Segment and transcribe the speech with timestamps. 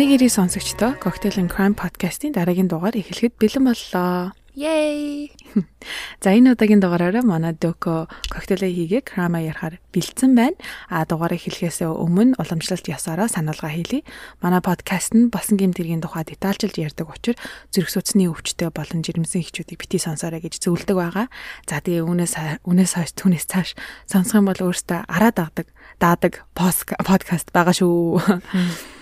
[0.00, 4.32] Амиг ирээ сонсогчдоо Cocktail and Crime podcast-ийн дараагийн дугаар эхлэхэд бэлэн боллоо.
[4.56, 5.28] Yay!
[6.24, 10.56] За энэ удаагийн дугаараараа манай Дөко коктейлээ хийгээ крама ярахаар бэлдсэн байна.
[10.88, 14.08] А дугаараа эхлэхээс өмнө уламжлалт ясаараа сануулга хийлье.
[14.40, 17.36] Манай подкаст нь басан гимтэргийн тухай детальчилж ярьдаг учраас
[17.68, 21.26] зүрх судасны өвчтөй болон жирэмсэн эхчүүдийг бити сонсоорой гэж зөвлөдөг байгаа.
[21.68, 23.76] За тэгээ үүнээс үүнээс хойш түүнээс цааш
[24.08, 25.68] сонсох юм бол өөртөө араа дагдаг
[26.00, 28.18] даадаг подкаст байгаа шүү.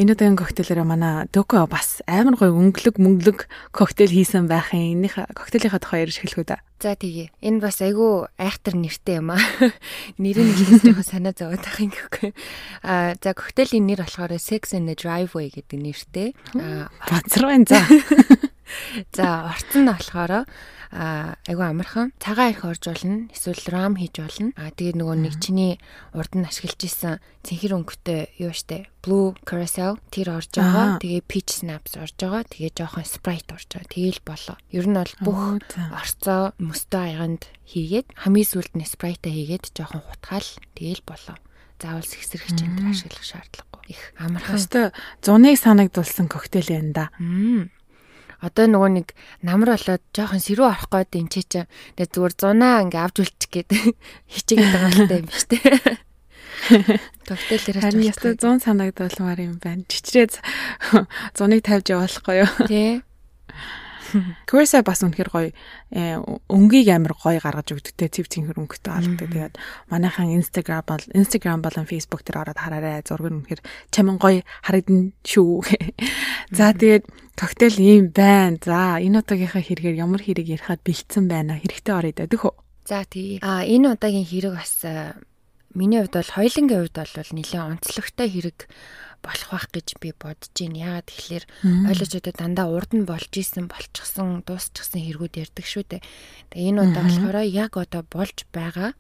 [0.03, 5.79] Энэ удаагийн коктейлээрээ манай Дөко бас амар гоё өнгөлөг мөнгөлөг коктейл хийсэн байхын энийх коктейлийнхаа
[5.79, 6.59] тухай ярьж хэлэхүү да.
[6.83, 7.31] За тэгээ.
[7.43, 9.43] Энэ бас айгүй айхтар нэртэй юм аа.
[10.23, 12.31] Нэрийг хэлж жоохон санаа зовоод байх юм гэхгүй.
[12.83, 16.29] Аа за коктейлийн нэр болохоор Sex in the Driveway гэдэг нэртэй.
[16.55, 17.83] Аа бацар байна за.
[19.17, 20.45] За орцсон нь болохоор
[20.91, 22.13] а айгу амархан.
[22.19, 25.77] Цагаан ирэх орж болно эсвэл рам хийж болно а тэгээ нөгөө нэг чиний
[26.17, 31.01] урд нь ашиглаж исэн цэнхэр өнгөтэй юу штэ blue carousel тэр орж байгаа.
[31.01, 32.45] Тэгээ peach snaps орж байгаа.
[32.49, 33.93] Тэгээ жоохон sprite орж байгаа.
[33.93, 34.57] Тэгээл болоо.
[34.73, 35.41] Ер нь бол бүх
[35.93, 41.37] орцоо мөстөө аяганд хийгээд хамгийн сүүлд нь sprite хийгээд жоохон хутгаал тэгээл болоо.
[41.79, 43.83] Заавал сэгсрэгч энэ ашиглах шаардлагагүй.
[43.95, 44.59] Их амархан.
[44.59, 44.91] Өстө
[45.23, 47.15] зуныг санагдулсан коктейл юм да
[48.39, 49.09] одоо нөгөө нэг
[49.43, 51.61] намар болоод жоохон сэрүү авах гээд энэ чи чи
[51.99, 53.71] тэгээ зүгээр зунаа ингээ авч үлчих гээд
[54.33, 56.07] хичээгээд байгаа юм биш үү?
[57.29, 57.83] Тогтоол яриач.
[57.83, 59.83] Харин ястаа 100 санагдуулмаар юм байна.
[59.89, 60.27] Чичрээ
[61.37, 62.51] зуныг тавьж явуулахгүй юу?
[62.67, 63.03] Тий.
[64.49, 65.51] Курса бас үнэхэр гоё
[65.93, 69.29] э, өнгийг амар гоё гаргаж өгдөгтэй цэв цэнхэр өнгөтэй олддог.
[69.29, 69.55] Тэгээд
[69.93, 73.05] манайхан Instagram бол Instagram болон Facebook дээр ороод хараарай.
[73.05, 73.61] Зураг нь үнэхэр
[73.93, 75.65] чамин гоё харагдана шүү.
[76.59, 77.05] За тэгээд
[77.39, 78.59] коктейл ийм байна.
[78.59, 81.61] За энэ удаагийнхаа хэрэгээр ямар хэрэг ярихад бэлдсэн байна.
[81.61, 82.55] Хэрэгтэй орё дэдэх үү?
[82.89, 83.39] За тий.
[83.45, 84.83] А энэ удаагийн хэрэг бас
[85.77, 88.59] миний хувьд бол хоёлынгийн хувьд бол нэлээд онцлогтой хэрэг
[89.23, 91.03] болох байх гэж би бодож байна.
[91.03, 91.45] Яагаад тэгэхээр
[91.91, 96.03] ойлгочдод дандаа урд нь болж исэн, болчихсон, дуусчихсан хэрэгүүд ярьдаг шүү дээ.
[96.55, 98.91] Тэгээ энэ удаа болохоор яг одоо болж байгаа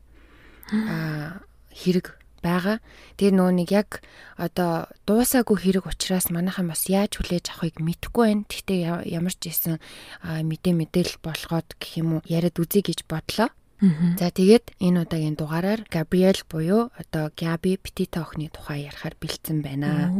[0.71, 1.43] аа
[1.73, 2.79] хэрэг байгаа.
[3.19, 3.91] Тэр нөгөө нэг яг
[4.39, 8.47] одоо дуусаагүй хэрэг учраас манайхан бас яаж хүлээж авахыг мэдэхгүй байна.
[8.47, 8.81] Гэхдээ
[9.11, 9.83] ямар ч ийсэн
[10.23, 13.51] мэдээ мэдээлэл болгоод гэх юм уу яриад үзье гэж бодлоо.
[13.81, 20.11] За тэгээд энэ удаагийн дугаараар Габриэл буюу одоо Габи Петита охины тухай ярихаар бэлдсэн байна.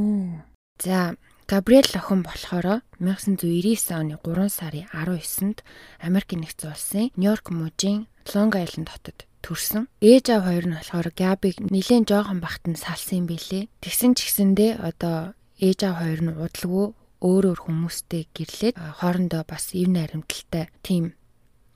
[0.79, 1.19] За
[1.51, 5.67] Габриэл охин болохоор 1999 оны 3 сарын 19-нд
[5.99, 9.91] Америк нэгдсэн улсын Нью-Йорк мужийн Long Island хотод төрсөн.
[9.99, 13.67] Ээж аав хоёр нь болохоор Габиг нэлээд жоохон бахт нь салсан юм билээ.
[13.83, 16.87] Тэгсэн ч гэсэндээ одоо ээж аав хоёр нь удалгүй
[17.19, 21.18] өөр өөр хүмүүстэй гэрлээд хоорондоо бас ив найрамдалтай тийм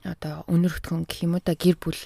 [0.03, 2.01] одоо өнөр хөтгөн гэх юм уу да гэр бүл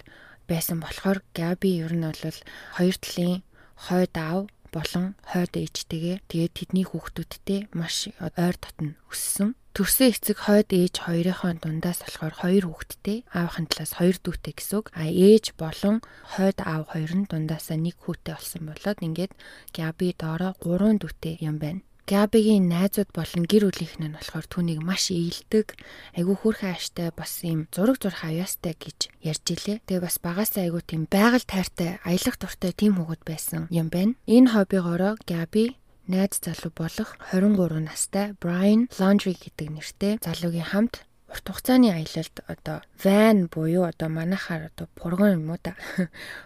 [0.50, 2.40] байсан болохоор Габи ер нь бол
[2.78, 3.44] хоёр талын
[3.86, 9.56] хойд аав болон хойд ээжтэйгээ тэгээд тэдний хүүхдүүдтэй маш ойр дотн өссөн.
[9.78, 14.88] Төрсөн эцэг хойд ээж хоёрынхоо дундаас болохоор хоёр хүүхэдтэй аавынхын талаас хоёр дүүтэй гэсэн үг.
[14.98, 16.02] А ээж болон
[16.34, 19.34] хойд аав хоёр нь дундаасаа нэг хүүтэй болсон болоод ингээд
[19.78, 21.87] Габи доороо гурван дүүтэй юм байна.
[22.08, 25.76] Габигийн найзууд болон гэр бүлийнх нь болохоор түүнийг маш ийдэг,
[26.16, 29.84] айгүй хөөрхөн ааштай бас юм зураг зурх аяастай гэж ярьж илээ.
[29.84, 34.16] Тэгээ бас багасаа айгүй тийм байгаль тайртай, аялах дуртай тийм хүүхэд байсан юм байна.
[34.24, 35.76] Энэ хоббигоороо Габи
[36.08, 42.78] найз залуу болох 23 настай Brian Laundry гэдэг нэртэй залуугийн хамт урт хугацааны аялалд одоо
[43.04, 45.76] ван буюу одоо манайхаар одоо фургон юм уу да.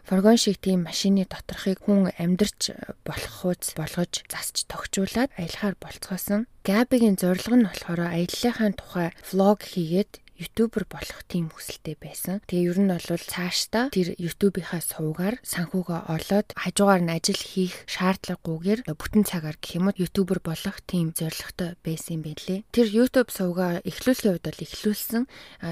[0.10, 2.74] Фургон шиг тийм машины доторхыг хүн амьдрч
[3.06, 6.50] болох хууц болгож засч тогтжуулаад аялахаар болцгоосон.
[6.66, 12.42] Габигийн зорилго нь болохоор аяллахын тухай влог хийгээд ютубер болох тийм хүсэлтэй байсан.
[12.50, 18.90] Тэгээ ер нь бол цаашдаа тэр ютубийнхаа сувгаар санхүүгөө олоод хажуугаар нь ажил хийх шаардлагагүйгээр
[18.98, 22.66] бүтэн цагаар гэх юм уу ютубер болох тийм зорилготой байсан юм байлээ.
[22.74, 25.24] Тэр ютуб сувгаа эхлүүлэхийн үед бол эхлүүлсэн.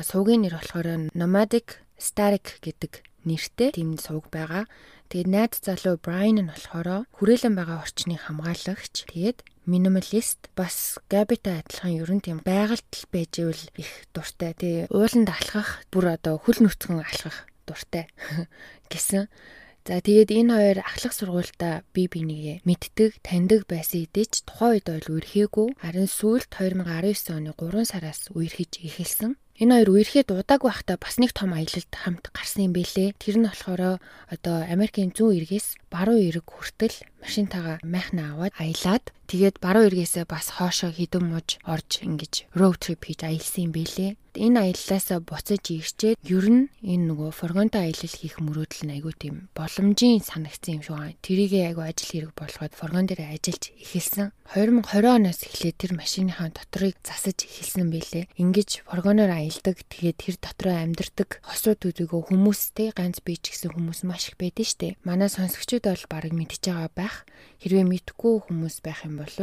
[0.06, 0.88] Сувгийн нэр болохоор
[1.18, 4.70] Nomadic Static гэдэг нэртэй тийм сувг байгаа.
[5.10, 9.10] Тэгээд найз залуу Брайан нь болохоор хүрээлэн байгаа орчныг хамгаалагч.
[9.10, 14.58] Тэгээд минималист бас габитай адилхан ер нь тийм байгальтал байж ивэл их дуртай.
[14.58, 18.10] Тэгээ ууланд алхах бүр одоо хөл нүцгэн алхах дуртай
[18.92, 19.30] гэсэн.
[19.90, 25.08] За тэгээд энэ хоёр ахлах сургуультай би бинийгээ мэддэг, таньдаг байсан эдэж тухайн үед бол
[25.18, 25.68] үерхээгүй.
[25.82, 29.34] Харин сүүлд 2019 оны 3 сараас үерхэж эхэлсэн.
[29.60, 33.12] Энэ хоёр үерхээ дуудаагүй байхдаа бас нэг том аялалд хамт гарсан юм бэлээ.
[33.20, 34.00] Тэр нь болохоор
[34.32, 40.56] одоо Америкийн зүүн эргээс баруун эрэг хүртэл машинтаага майхна аваад аялаад тэгээд баруун эргээсээ бас
[40.56, 44.16] хоошоо хідэн мууж орж ингэж road trip хийж аялсан юм бэлээ.
[44.40, 49.36] энэ аяллаасаа буцаж ирчээд ер нь энэ нөгөө фургонтой аялал хийх мөрөөдөл нь айгүй тийм
[49.58, 51.20] боломжийн санагдсан юм шиг байна.
[51.26, 54.32] Тэрийгээ айгүй ажил хэрэг болгоод фургон дээр ажиллаж эхэлсэн.
[54.56, 58.30] 2020 оноос эхлээд тэр машиныхаа дотрыг засаж эхэлсэн байлээ.
[58.40, 59.82] Ингиж фургоноор аялдаг.
[59.90, 64.68] Тэгээд тэр дотроо амьдардаг хосууд үдэгөө хүмүүстэй ганц би ч гэсэн хүмүүс маш их байдэн
[64.70, 64.88] штэ.
[65.02, 67.16] Манай сонсогчид бол баг мэдчихэж байгаа байх.
[67.60, 69.34] Хэрвээ мэдгүй хүмүүс байх юм бол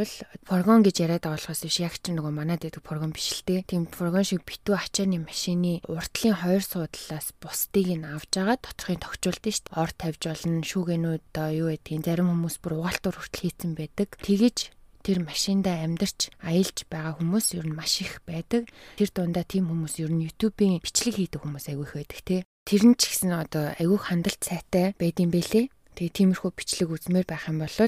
[0.47, 3.67] фургон гэж яриад байгаа болохоос биш яг ч нөгөө манад байдаг фургон биш л те.
[3.67, 9.53] Тийм фургон шиг битүү ачааны машины уртлын хоёр суудлаас бусдыг нь авж байгаа доторхыг тогтжуулдээ
[9.53, 9.81] шүү дээ.
[9.83, 14.09] Ор тавьж болно, шүүгэнүүд одоо юу гэдгийг зарим хүмүүс бүр угаалтуур хүртэл хийцэн байдаг.
[14.23, 14.76] Тэгэж
[15.07, 18.67] тэр машиндаа амьдарч аялж байгаа хүмүүс ер нь маш их байдаг.
[18.99, 22.41] Тэр дундаа тийм хүмүүс ер нь YouTube-ийн бичлэг хийдэг хүмүүс айгүй их байдаг тий.
[22.67, 25.71] Тэр нь ч гэсэн одоо айгүй хандлт сайтай байдсан бэлээ.
[25.95, 27.79] Тэгээ тиймэрхүү бичлэг үзмээр байх юм бол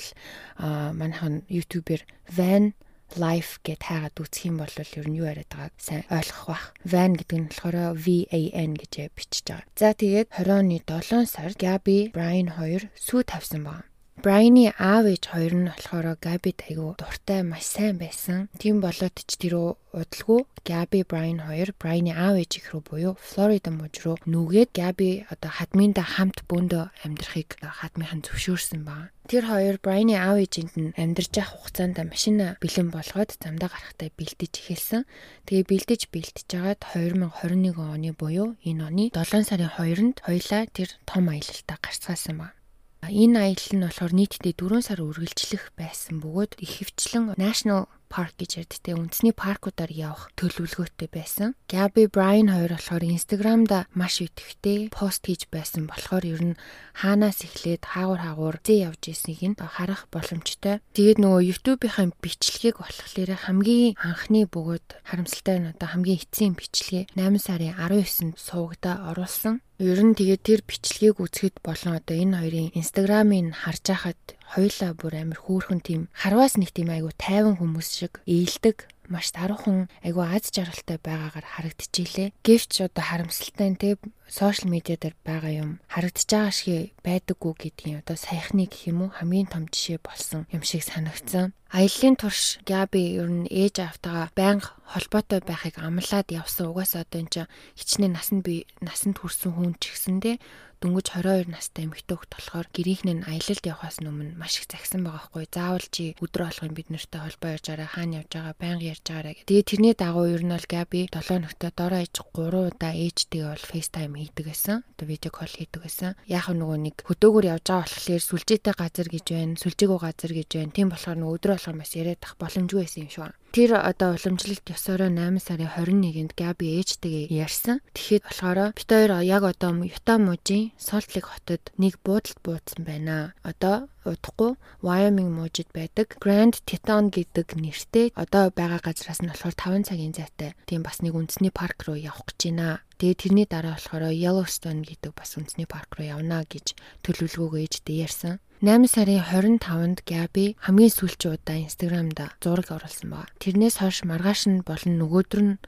[0.63, 2.03] аа манайхан YouTube-ээр
[2.39, 2.79] van
[3.17, 6.65] life гэд хайгаад үзэх юм бол ер нь юу яриад байгааг сайн ойлгох бах.
[6.85, 9.67] Van гэдэг нь болохоор VAN гэж бичиж байгаа.
[9.75, 13.89] За тэгээд 20 оны 7 сард Gabi Brian хоёр сүү тавьсан байна.
[14.19, 18.51] Брайны аав ээж хоёр нь болохоор Габид айгүй дуртай маш сайн байсан.
[18.59, 23.71] Тийм болоод ч тэр удалгүй Габи Брайан хоёр Брайны аав ээж их рүү буюу Флорида
[23.71, 29.15] мужи руу нүгээд Габи одоо хадминда хамт бөөндөө амьдрахыг хадмынхан зөвшөөрсөн баг.
[29.31, 34.53] Тэр хоёр Брайны аав ээжинд нь амьдарч явах хугацаанд машина бэлэн болгоод замдаа гарахтаа бэлдэж
[34.59, 35.07] эхэлсэн.
[35.47, 41.31] Тэгээ бэлдэж бэлдэж жагаад 2021 оны буюу энэ оны 7 сарын 2-нд хоёлаа тэр том
[41.31, 42.58] аялалтаа гарцгаасан баг.
[43.07, 48.65] Энэ аялал нь болохоор нийтдээ 4 сар үргэлжлэх байсан бөгөөд их хвчлэн National парк гэж
[48.65, 51.55] ярьдтэй үндэсний паркуудаар явах төлөвлөгөөтэй байсан.
[51.69, 56.61] Gabi Brian хоёр болохоор Instagram-да маш идэвхтэй пост хийж байсан болохоор ер нь
[56.97, 60.81] хаанаас эхлээд хаагур хаагур зээ явж ирснийг нь харах боломжтой.
[60.97, 67.45] Тэгээд нөгөө YouTube-ийн бичлэгийг болохоор хамгийн анхны бөгөөд харамсалтай нь одоо хамгийн эцсийн бичлэгээ 8
[67.45, 69.61] сарын 19-нд сувагда оруулсан.
[69.79, 74.21] Ер нь тэгээд тэр бичлэгийг үзэхэд болон одоо энэ хоёрын Instagram-ыг харж байхад
[74.51, 79.89] хоёлаа бүр амар хөөрхөн тийм харваас нэг тийм айгу тайван хүмүүс шиг ээлдэг маш даруухан
[80.05, 82.33] айгу аз жаргалтай байгаагаар харагдчихжээ.
[82.47, 83.97] Гэвч одоо харамсалтай нь те
[84.29, 89.11] сошиал медиа дээр байгаа юм харагдаж байгаа шиг байдаггүй гэдгийг одоо саяхны гэх юм уу
[89.17, 91.57] хамгийн том жишээ болсон юм шиг санагдсан.
[91.69, 96.73] Аяллаа турш Габи ер нь ээж автагаа байнга холбоотой байхыг амлаад явсан.
[96.73, 100.37] Угаасаа одоо энэ чинь хичнээн насанд би насанд хүрсэн хүн ч гэсэндээ
[100.79, 105.27] дөнгөж 22 настай эмэгтэй хөлт болохоор гэрийнх нь аялалд явахаас өмнө маш их загсан байгаа
[105.27, 105.45] хгүй.
[105.51, 109.33] Заавал чи өдрө болгон бид нартай холбоо ярьж байгаа хаана явж байгаа байнга ярьж байгаарэ
[109.35, 109.49] гэх.
[109.51, 113.65] Тэгээ тэрний дагуу ер нь бол Габи 7 ногтой дороо ээж 3 удаа ээжтэйгээ бол
[113.71, 114.77] FaceTime хийдэг байсан.
[114.95, 116.15] Одоо видео кол хийдэг байсан.
[116.31, 120.77] Яг нөгөө нэг хөдөөгөр явж байгаа болохоор сүлжээтэй газар гэж байна, сүлжээгөө газар гэж байна.
[120.77, 123.37] Тийм болохоор нөгөө өдрө болгон бас яриад тах боломжгүй байсан юм байна.
[123.49, 127.81] Тэр одоо уламжлалт ёсороо 8 сарын 21-нд Габи ээжтэйгээ ярьсан.
[127.97, 133.33] Тэгэхэд болохоор бит хоёр яг одоо Юта мужийн Солт Лейк хотод нэг буудалд буудсан байна.
[133.41, 139.89] Одоо удахгүй Wyoming мужид байдаг Grand Teton гэдэг нэртэй одоо байгаа газраас нь болохоор 5
[139.89, 140.53] цагийн зайтай.
[140.69, 142.85] Тийм бас нэг үндэсний парк руу явах гэж байна.
[143.01, 148.45] Тэгээ тэрний дараа болохоор Yellowstone гэдэг бас үндэсний парк руу явна гэж төлөвлөгөөгөө ээжтэй ярьсан.
[148.59, 153.31] 8 сарын 25-нд Gabi хамгийн сүүлчийн удаа Instagram-да зураг оруулсан баг.
[153.39, 155.61] Тэрнээс хойш маргааш нь болон нөгөөдөр нь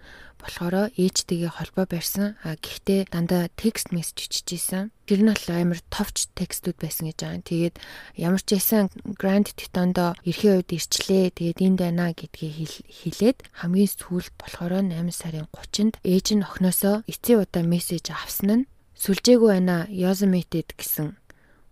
[0.42, 2.34] болохоор ээжтэйгээ холбоо барьсан.
[2.42, 4.90] А гэхдээ дандаа текст мессеж бичижсэн.
[5.06, 7.46] Тэр нь бол амар товч текстүүд байсан гэж байгаа.
[7.46, 7.74] Тэгээд
[8.18, 11.30] ямар ч байсан Grand Teton-доо эрхийн үед ирчлээ.
[11.30, 17.38] Тэгээд энд байна гэдгийг хэлээд хамгийн сүүлд болохоор 8 сарын 30-нд ээж нь охиноосоо эцсийн
[17.38, 21.20] удаа мессеж авсан нь сүлжээгүй байна Yosemite гэсэн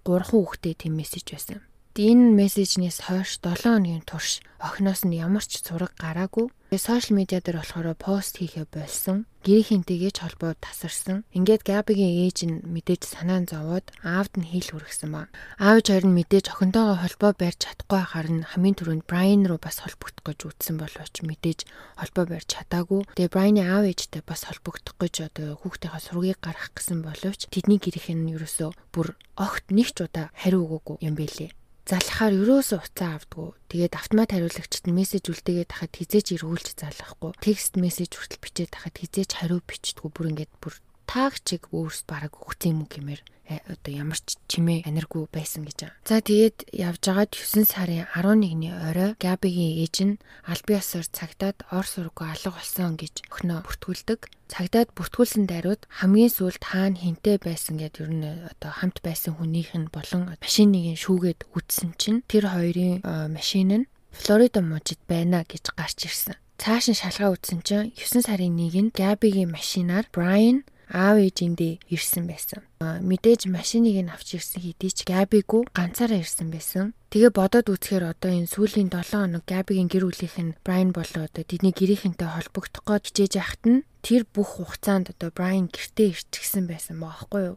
[0.09, 1.61] гурван хүүхдээ тийм мессеж байсан.
[1.99, 6.49] Энэ мессежнээс хойш 7 хоногийн турш охиноос нь ямар ч зураг гараагүй.
[6.69, 9.25] Сошиал медиа дээр болохоор пост хийхэ болсон.
[9.41, 11.25] Гэрийнхэнтэйгээ ч холбоо тасарсан.
[11.33, 15.33] Ингээд Габигийн ээж нь мэдээж санаа зовоод аавд нь хэл хүргэсэн ба.
[15.57, 19.81] Аавч хоёр нь мэдээж охинтойгоо холбоо барьж чадахгүй хахаар нь хамгийн түрүүнд Брайан руу бас
[19.81, 21.65] холбогдох гэж үзсэн боловч мэдээж
[21.97, 23.01] холбоо барьж чадаагүй.
[23.17, 28.29] Тэгээ Брайаны аав ээжтэй бас холбогдох гэж одоо хүүхдийнхээ сургийг гаргах гэсэн боловч тэдний гэрийнхэн
[28.29, 31.49] нь ерөөсөө бүр огт нэг ч удаа хариу өгөөгүй юм бэлээ
[31.89, 33.49] залхахаар ерөөсөө уцаа авдгүй.
[33.73, 37.33] Тэгээд автомат хариулагчид нь мессеж үлдээгээд тахад хизээч эргүүлж залхахгүй.
[37.41, 40.11] Текст мессеж хүртэл бичээд тахад хизээч хариу бичдэггүй.
[40.13, 40.75] Бүр ингээд бүр
[41.09, 45.91] тааг чиг өөрс бараг өгсөн юм гэмээр одоо ямар ч чимээ аниргүй байсан гэж.
[46.05, 52.29] За тэгээд явж байгаад 9 сарын 11-ний орой Габигийн ээж нь ёсоор цагтаад ор сургуу
[52.29, 54.21] алга болсон гэж өхнөө бүртгүүлдэг.
[54.49, 59.77] Цагдаад бүртгүүлсэн даруйд хамгийн сүүлд хаана хинтээ байсан гэд ер нь одоо хамт байсан хүнийх
[59.77, 66.09] нь болон машиныг шүүгээд үтсэн чинь тэр хоёрын машин нь Флорида мужид байна гэж гарч
[66.09, 66.37] ирсэн.
[66.59, 72.65] цааш нь шалгаа үзсэн чинь 9 сарын 1-нд Габигийн машинаар Брайан аав ээжиндээ ирсэн байсан.
[72.81, 76.97] Мэдээж машиныг нь авч ирсэн хэдий ч Габигүү ганцаараа ирсэн байсан.
[77.09, 81.45] Тэгээ бодоод үзэхээр одоо энэ сүүлийн 7 хоног Габигийн гэр бүлийнх нь Брайан болоо одоо
[81.45, 87.01] тэдний гэрийнхэнтэй холбогдох гээд хичээж яхад нь тэр бүх хугацаанд одоо Брайан гэртээ ирчихсэн байсан
[87.01, 87.57] баахгүй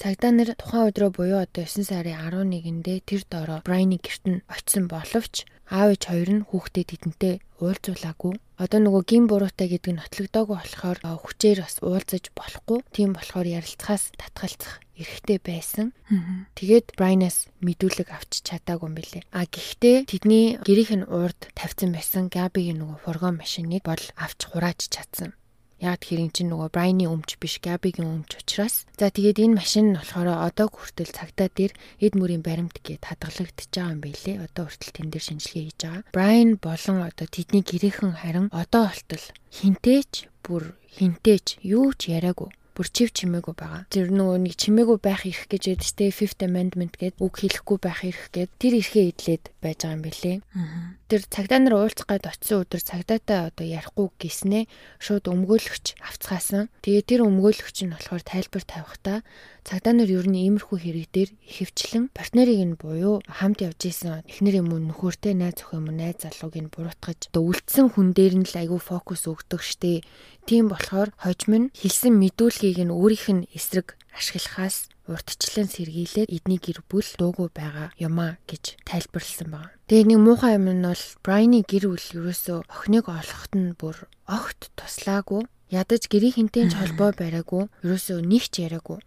[0.00, 4.88] Цагдаа нар тухайн өдрөө буюу одоо 9 сарын 11-ндээ тэр дороо Брайаны гэрт нь очисон
[4.88, 8.34] боловч аав ээж хоёр нь хүүхдээ тэдэнтэй уулзуулаагүй.
[8.58, 12.82] Одоо нөгөө гин буруутай гэдэг нь нотлогдоогүй болохоор хүчээр бас уулзаж болохгүй.
[12.90, 15.94] Тийм болохоор ярилцахаас татгалзах эрхтэй байсан.
[16.58, 19.22] Тэгээд Брайнаас мэдүүлэг авч чадаагүй юм билэ.
[19.30, 24.90] А гэхдээ тэдний гэрийнх нь урд тавьсан байсан Габигийн нөгөө фургон машиныг бол авч хурааж
[24.90, 25.38] чадсан.
[25.78, 28.84] Яг хэрэг чинь нөгөө Брайны өмч биш Габигийн өмч учраас.
[28.98, 33.72] За тэгээд энэ машин нь болохоор одоо хүртэл цагтаа дээр эд мөрийн баримт гээд хадгалагдчихж
[33.78, 34.42] байгаа юм билэ.
[34.42, 36.02] Одоо хүртэл тэн дээр шинжилгээ хийж байгаа.
[36.10, 42.88] Брайн болон одоо тэдний гэрээхэн харин одоо болтол хинтээч бүр хинтээч юу ч яриаггүй бүр
[42.94, 43.82] чив чимээгүй байгаа.
[43.90, 48.30] Тэр нөгөө нэг чимээгүй байх ирэх гэж ядчтэй Fifth Amendment гээд үг хэлэхгүй байх ирэх
[48.30, 50.32] гээд тэр эрхээ идлээд байж байгаа юм билэ.
[51.10, 54.64] Тэр цагдаа нар уулзах гээд очисон өдөр цагдаатай одоо ярихгүй гиснээ
[55.02, 56.70] шууд өмгөөлөгч авцгаасан.
[56.86, 59.18] Тэгээ тэр өмгөөлөгч нь болохоор тайлбар тавихтаа
[59.68, 64.64] цагдаа нар ер нь иймэрхүү хэрэг дээр ихэвчлэн партнерыг нь буюу хамт явж исэн эхнэр
[64.64, 68.34] юм уу нөхөртэй найз охин юм уу найз залууг нь буруутгаж одоо үлдсэн хүн дээр
[68.40, 70.00] нь л айгүй фокус өгдөг штэ.
[70.48, 76.80] Тийм болохоор хожим нь хэлсэн мэдүүлгийг нь өөрийнх нь эсрэг ашиглахаас урдчлан сэргийлээд эдний гэр
[76.88, 79.72] бүл дуугүй байгаа юмаа гэж тайлбарлсан байна.
[79.88, 84.72] Тэгээ нэг муухай юм нь бол Брайны гэр бүл ерөөсөө охиныг олоход нь бүр огт
[84.76, 89.00] туслаагүй ядаж гэрийнхэнтэй ч холбоо бариагүй ерөөсөө нэг ч яриагүй.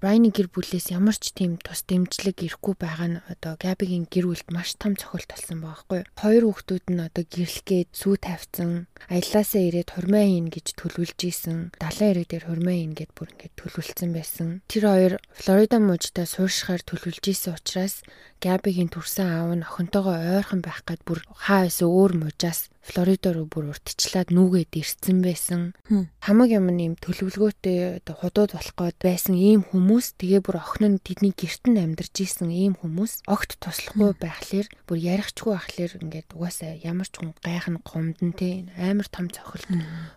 [0.00, 4.48] Брайны гэр бүлээс ямар ч тийм тус дэмжлэг ирэхгүй байгаа нь одоо Габигийн гэр бүлд
[4.52, 6.00] маш том цохилт болсон байгаа байхгүй.
[6.20, 8.70] Хоёр хүүхдүүд нь одоо гэрлэгээд сүү тавьсан,
[9.08, 11.58] аяллаасаа ирээд хурмаа хийн гэж төлөвлөж исэн.
[11.80, 14.48] Далайн ирэг дээр хурмаа хийн гэд бүр ингээд төлөвлөсөн байсан.
[14.68, 18.04] Тэр хоёр Флорида мужидаа сууршихаар төлөвлөж исэн учраас
[18.40, 23.44] Габигийн төрсэн аав нь охинтойгоо ойрхон байх гад бүр хаа эсвэл өөр мужаас Флоридо руу
[23.44, 25.76] бүр уртчлаад нүгээд ирсэн байсан.
[26.24, 31.04] Хамаг юм нэм төлөвлөгөөтэй одоо худууд болох гээд байсан ийм хүмүүс тэгээ бүр охин нь
[31.04, 36.74] тэдний герт нь амьдарч исэн ийм хүмүүс огт туслахгүй байхлаэр бүр ярихчгүй байхлаэр ингээд угаасаа
[36.82, 39.70] ямар ч хүн гайхна гомдон те амар том цохилт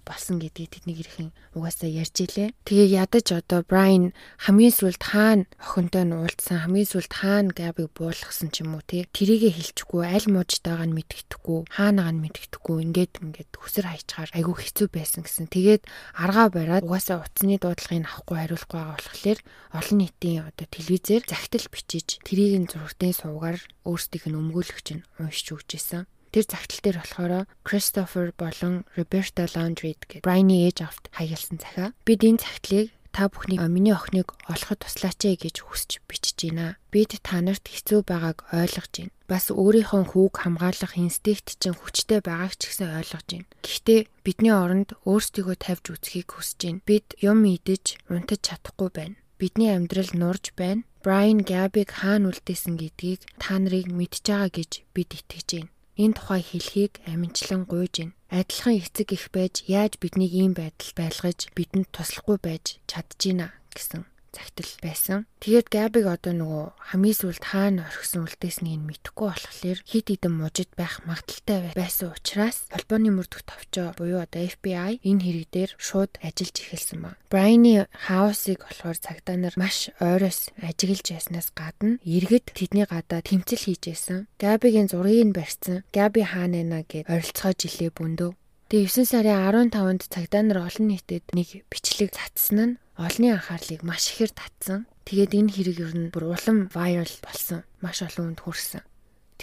[0.08, 2.55] болсон гэдгийг тэдний гэрхэн угаасаа ярьж илээ.
[2.65, 8.50] Тэгээ ядаж одоо Брайан хамгийн сүүлд хаана охинтой нь уулзсан хамгийн сүүлд хаана Габиг буулгасан
[8.50, 13.13] ч юм уу те тэрийгэ хэлчихгүй аль мужтайгаа нь мэдгэдэхгүй хаанагаа нь мэдгэдэг мэдхгүй ингээд
[13.20, 15.51] ингээд хүсэр хайчаар айгүй хэцүү байсан гэсэн.
[15.51, 15.84] Тэгээд
[16.15, 19.39] аргаа бариад угаасаа утасны дуудлагыг авахгүй хариулахгүй байгаа болохоор
[19.75, 25.48] олон нийтийн одоо телевизээр загтал бичиж тэрийг нь зургтын суугаар өөрсдийнх нь өмгөөлөгч нь уншиж
[25.51, 26.07] өгч исэн.
[26.33, 27.33] Тэр загтал дээр болохоор
[27.67, 31.93] Christopher болон Roberta Laundrie гэдэг Brian-ы ээж авт хаягдсан захаа.
[32.07, 36.82] Бид энэ загтлыг та бүхний миний охиныг олоход туслаач ээ гэж хүсэж бичиж байна.
[36.89, 39.13] Бид та нарт хэцүү байгааг ойлгож байна.
[39.29, 43.50] Бас өөрийнхөө хүүг хамгаалах инстинкт чинь хүчтэй байгааг ч гэсэн ойлгож байна.
[43.62, 46.86] Гэхдээ бидний оронд өөрсдийгөө тавьж үзхийг хүсэж байна.
[46.89, 49.15] Бид юм идэж, унтаж чадахгүй байна.
[49.38, 50.82] Бидний амьдрал нурж байна.
[51.03, 55.73] Брайан Габиг хаана үлдээсэн гэдгийг та нарыг мэдж байгаа гэж бид итгэж байна.
[55.97, 58.13] Энэ тухай хэлхийг аминчлан гуйж байна.
[58.33, 64.01] Адилхан эцэг их байж яаж биднийг ийм байдал байлгаж бидэнд туслахгүй байж чадчихна гэсэн
[64.34, 65.30] цагтл байсан.
[65.40, 70.72] Тэгээд Габиг одоо нөгөө хамгийн сүлд хаана орхисон үлдээснийг нь мэдэхгүй болохоор хит хитэн мужид
[70.74, 76.58] байх магадaltaй байсан учраас холбооны мөрдөх товчоо буюу одоо FBI энэ хэрэг дээр шууд ажиллаж
[76.58, 77.16] эхэлсэн ба.
[77.30, 83.84] Брайны хаусыг болохоор цагдаа нар маш ойроос ажиглаж яснаас гадна иргэд тэдний гадаа тэмцэл хийж
[83.94, 84.25] байсан.
[84.42, 85.86] Габигийн зургийг нь барьсан.
[85.94, 88.34] Габи хаана нэ гэд оролцоо жилээ бүндөө
[88.74, 94.13] Тэгээ 9 сарын 15-нд цагдаа нар олон нийтэд нэг бичлэг цацсан нь олонний анхаарлыг маш
[94.13, 94.85] ихээр татсан.
[95.03, 97.65] Тэгээд энэ хэрэг ер нь бүр улам viral болсон.
[97.83, 98.83] Маш олон хүнд хүрсэн.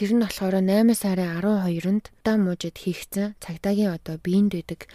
[0.01, 4.89] Тэр нь болохоор 8 сарын 12-нд Дамужид хийгдсэн цагдаагийн одоо биеинд байдаг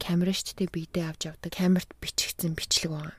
[0.00, 3.14] камера штэ биедээ авч явдаг камерт бичигдсэн бичлэг байна.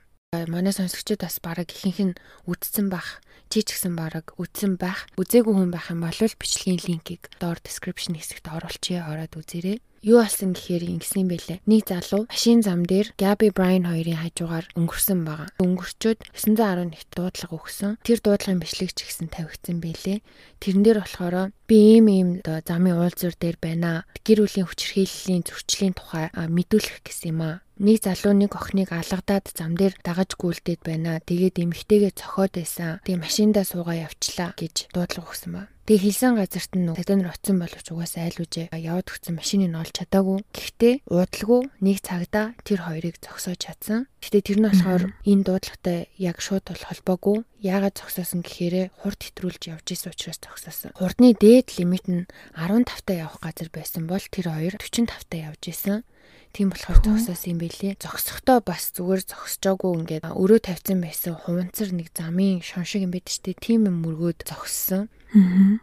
[0.49, 3.19] Манай сонсогчид бас бараг ихэнх нь үдцсэн бах
[3.51, 8.15] чи ч гэсэн баг үдсэн байх үзээгүй хүн байх юм бол бичлэгийн линкийг доор description
[8.15, 9.83] хэсэгт оруулчихъя ороод үзээрэй.
[10.01, 11.62] Юу болсон гэхээр ингэсэн байлээ.
[11.70, 15.53] Нэг залуу машин зам дээр Gabi Bryan хоёрын хажуугаар өнгөрсөн байгаа.
[15.62, 18.01] Өнгөрчөөд 911 дуудлага өгсөн.
[18.01, 20.25] Тэр дуудлагын бичлэг ч гэсэн тавигдсан байлээ.
[20.58, 24.10] Тэрэн дээр болохоор би ийм ийм оо замын уулзуур дээр байна.
[24.25, 29.74] Гэр бүлийн хүчирхийллийн зөрчлийн тухай мэдүүлэх гэсэн юм аа нэг залуу нэг охиныг алгадаад зам
[29.74, 31.17] дээр дагаж гүйлдээд байна.
[31.17, 33.01] Тэгээд эмэгтэйгээ цохоод байсан.
[33.01, 35.63] Тэгээ машиндаа суугаа явчлаа гэж дуудлага өгсөн ба.
[35.81, 39.93] Тэгээ хэлсэн газарт нь цагдаа нар очсон боловч угаасаа айл үжээ яваад өгсөн машиныг олж
[39.97, 40.38] чадаагүй.
[40.53, 44.05] Гэхдээ уудлгүй нэг цагдаа тэр хоёрыг зогсоож чадсан.
[44.21, 47.38] Гэхдээ тэр нь болохоор энэ дуудлагатай яг шууд бол холбоогүй.
[47.65, 50.93] Яагаад зогсоосон гэхээр хурд хэтрүүлж явж исэн учраас зогсоосон.
[50.93, 55.65] Хурдны дээд лимит нь 15 та явах газар байсан бол тэр хоёр 45 та явж
[55.65, 56.05] исэн.
[56.51, 57.96] Тийм болохоор зогсоосон юм билээ.
[57.96, 63.55] Зогсохдоо бас зүгээр зогсожоогүй ингээд өрөө тавьсан байсан хуванцар нэг замын шоншиг юм байд штэ.
[63.55, 65.08] Тийм юм мөргөөд зогссон.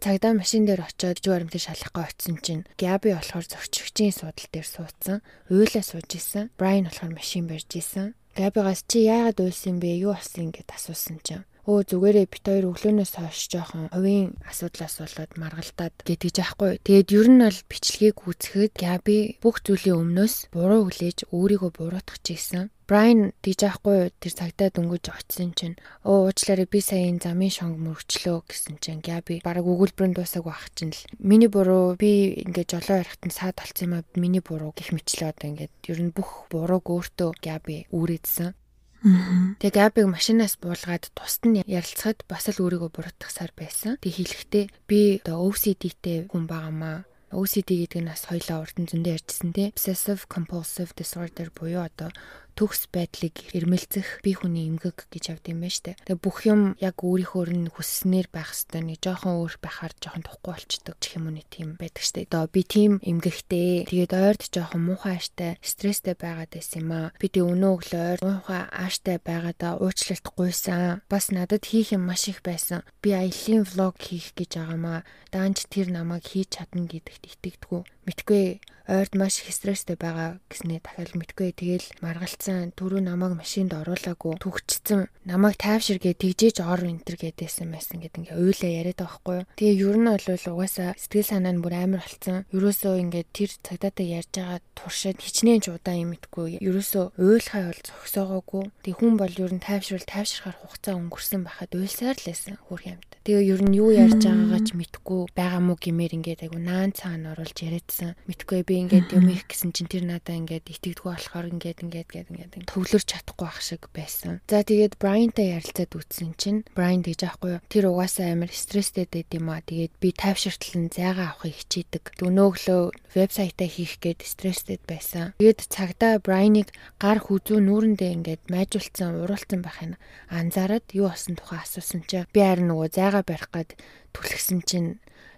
[0.05, 5.25] Цагдаа машин дээр очиод жуу баримтыг шалгахаа очисон чинь Габи болохоор зөрчигчийн суудал дээр суудсан.
[5.49, 6.53] Уйлаа сууж исэн.
[6.61, 8.13] Брайан болохоор машин барьж исэн.
[8.37, 10.05] Габигаас чи яагаад уйлсан бэ?
[10.05, 15.33] Юу болсон гэд асуусан чинь өө зүгээрээ бит хоёр өглөөнөөс хойш жоохон хувийн асуудлаас болоод
[15.37, 16.81] маргалтаад гэдгийж аахгүй.
[16.81, 22.73] Тэгээд ер нь бол бичлэгийг үүсгэхэд Габи бүх зүйлийн өмнөөс буруу хүлээж өөрийгөө буруутгах гэсэн.
[22.89, 25.77] Брайан тийж аахгүй тэр цагтаа дөнгөж очисон чинь
[26.09, 30.73] өө уучлаарай би сая энэ замын шонг мөрчлөө гэсэн чинь Габи бараг өгүүлбэрэн дуусаагүй ах
[30.73, 34.97] чинь л миний буруу би ингээд жолоо ярахтан саад болцсон юм а миний буруу гих
[34.97, 38.57] мэтлээ одоо ингээд ер нь бүх бурууг өөртөө Габи үүрээдсэн.
[39.02, 43.95] Тэгээ Габиг машинаас буулгаад тусад нь ярилцахад бас л өөрийгөө буруутгахсаар байсан.
[44.02, 47.07] Тэг хэлэхдээ би одоо OCD-тэй хүн байгаамаа.
[47.31, 49.69] OCD гэдэг нь бас хоёлаа урд нь зөндөө ярьжсэн тий.
[49.71, 52.11] Obsessive compulsive disorder буюу одоо
[52.59, 55.95] төгс байдлыг эрмэлзэх бие хүний эмгэг гэж авд юм байна штэ.
[56.03, 60.50] Тэгээ бүх юм яг өөрийнхөө нь хүсснээр байх хэвээр нэг жоохон өөр байхаар жоохон тухгүй
[60.59, 62.27] болчдөг гэх юм уу тийм байдаг штэ.
[62.27, 63.87] Одоо би тийм эмгэгтэй.
[63.87, 67.15] Тэгээд ойрд жоохон муухай ааштай, стресстэй байгаад байсан юм аа.
[67.23, 71.07] Би тэг өнөө өглөө ойр муухай ааштай байгаадаа уучлалт гуйсан.
[71.07, 72.83] Бас надад хийх юм маш их байсан.
[72.99, 75.07] Би аялын влог хийх гэж байгаамаа.
[75.31, 77.83] Даанч тэр намайг хийж чадна гэдэгт итгэдэггүй.
[78.09, 81.52] Мэдгүй ойрд маш их стресстэй байгаа гэснээ дахиад мэдгүй.
[81.52, 85.12] Тэгэл маргалцсан түрүү намайг машинд оруулаагүй түгчсэн.
[85.28, 89.38] Намайг тайвширгээ тэгжээж ор энтер гэдээсэн байсан гэдэг ингээ уйлаа яриад байхгүй.
[89.61, 92.49] Тэгээ ер нь бол угаасаа сэтгэл санаа нь бүр амар болцсон.
[92.49, 96.57] Ерөөсөө ингээ тэр цагдаатай ярьж байгаа туршаад хичнээн ч удаан юм итгүй.
[96.64, 98.64] Ерөөсөө уйлахаа бол зогсоогоогүй.
[98.88, 103.05] Тэг хүн бол ер нь тайвшруул тайвширхаар хугацаа өнгөрсөн байхад уйлсаар л байсан хөрх юмд.
[103.29, 107.37] Тэгээ ер нь юу ярьж байгаагаа ч мэдгүй байгаа мó гэмээр ингээд айгу наан цаана
[107.37, 108.16] оруулж яриадсан.
[108.24, 112.29] Мэдгүй би ингээд юм их гэсэн чинь тэр надаа ингээд итгэдэггүй болохоор ингээд ингээд гээд
[112.31, 114.38] ингээд төвлөрч чадахгүй ах шиг байсан.
[114.47, 117.64] За тэгээд Брайантай ярилцаад үтсэн чинь Брайан гэж аахгүй юу?
[117.67, 119.61] Тэр угаасаа амар стресстэй байд юм аа.
[119.67, 122.05] Тэгээд би тайвширтлан зайгаа авахыг хичээдэг.
[122.23, 122.83] Өнөөглөө
[123.14, 125.35] вебсайтаа хийх гээд стресстэй байсан.
[125.43, 126.71] Тэгээд цагдаа Брайаныг
[127.03, 129.95] гар хүзүү нүүрэндээ ингээд майжуулсан, уруулсан байхын
[130.31, 133.81] анзаараад юу болсон тухай асуусан чинь би харин нөгөө зайгаа барих гээд
[134.12, 134.91] түлхсэн чинь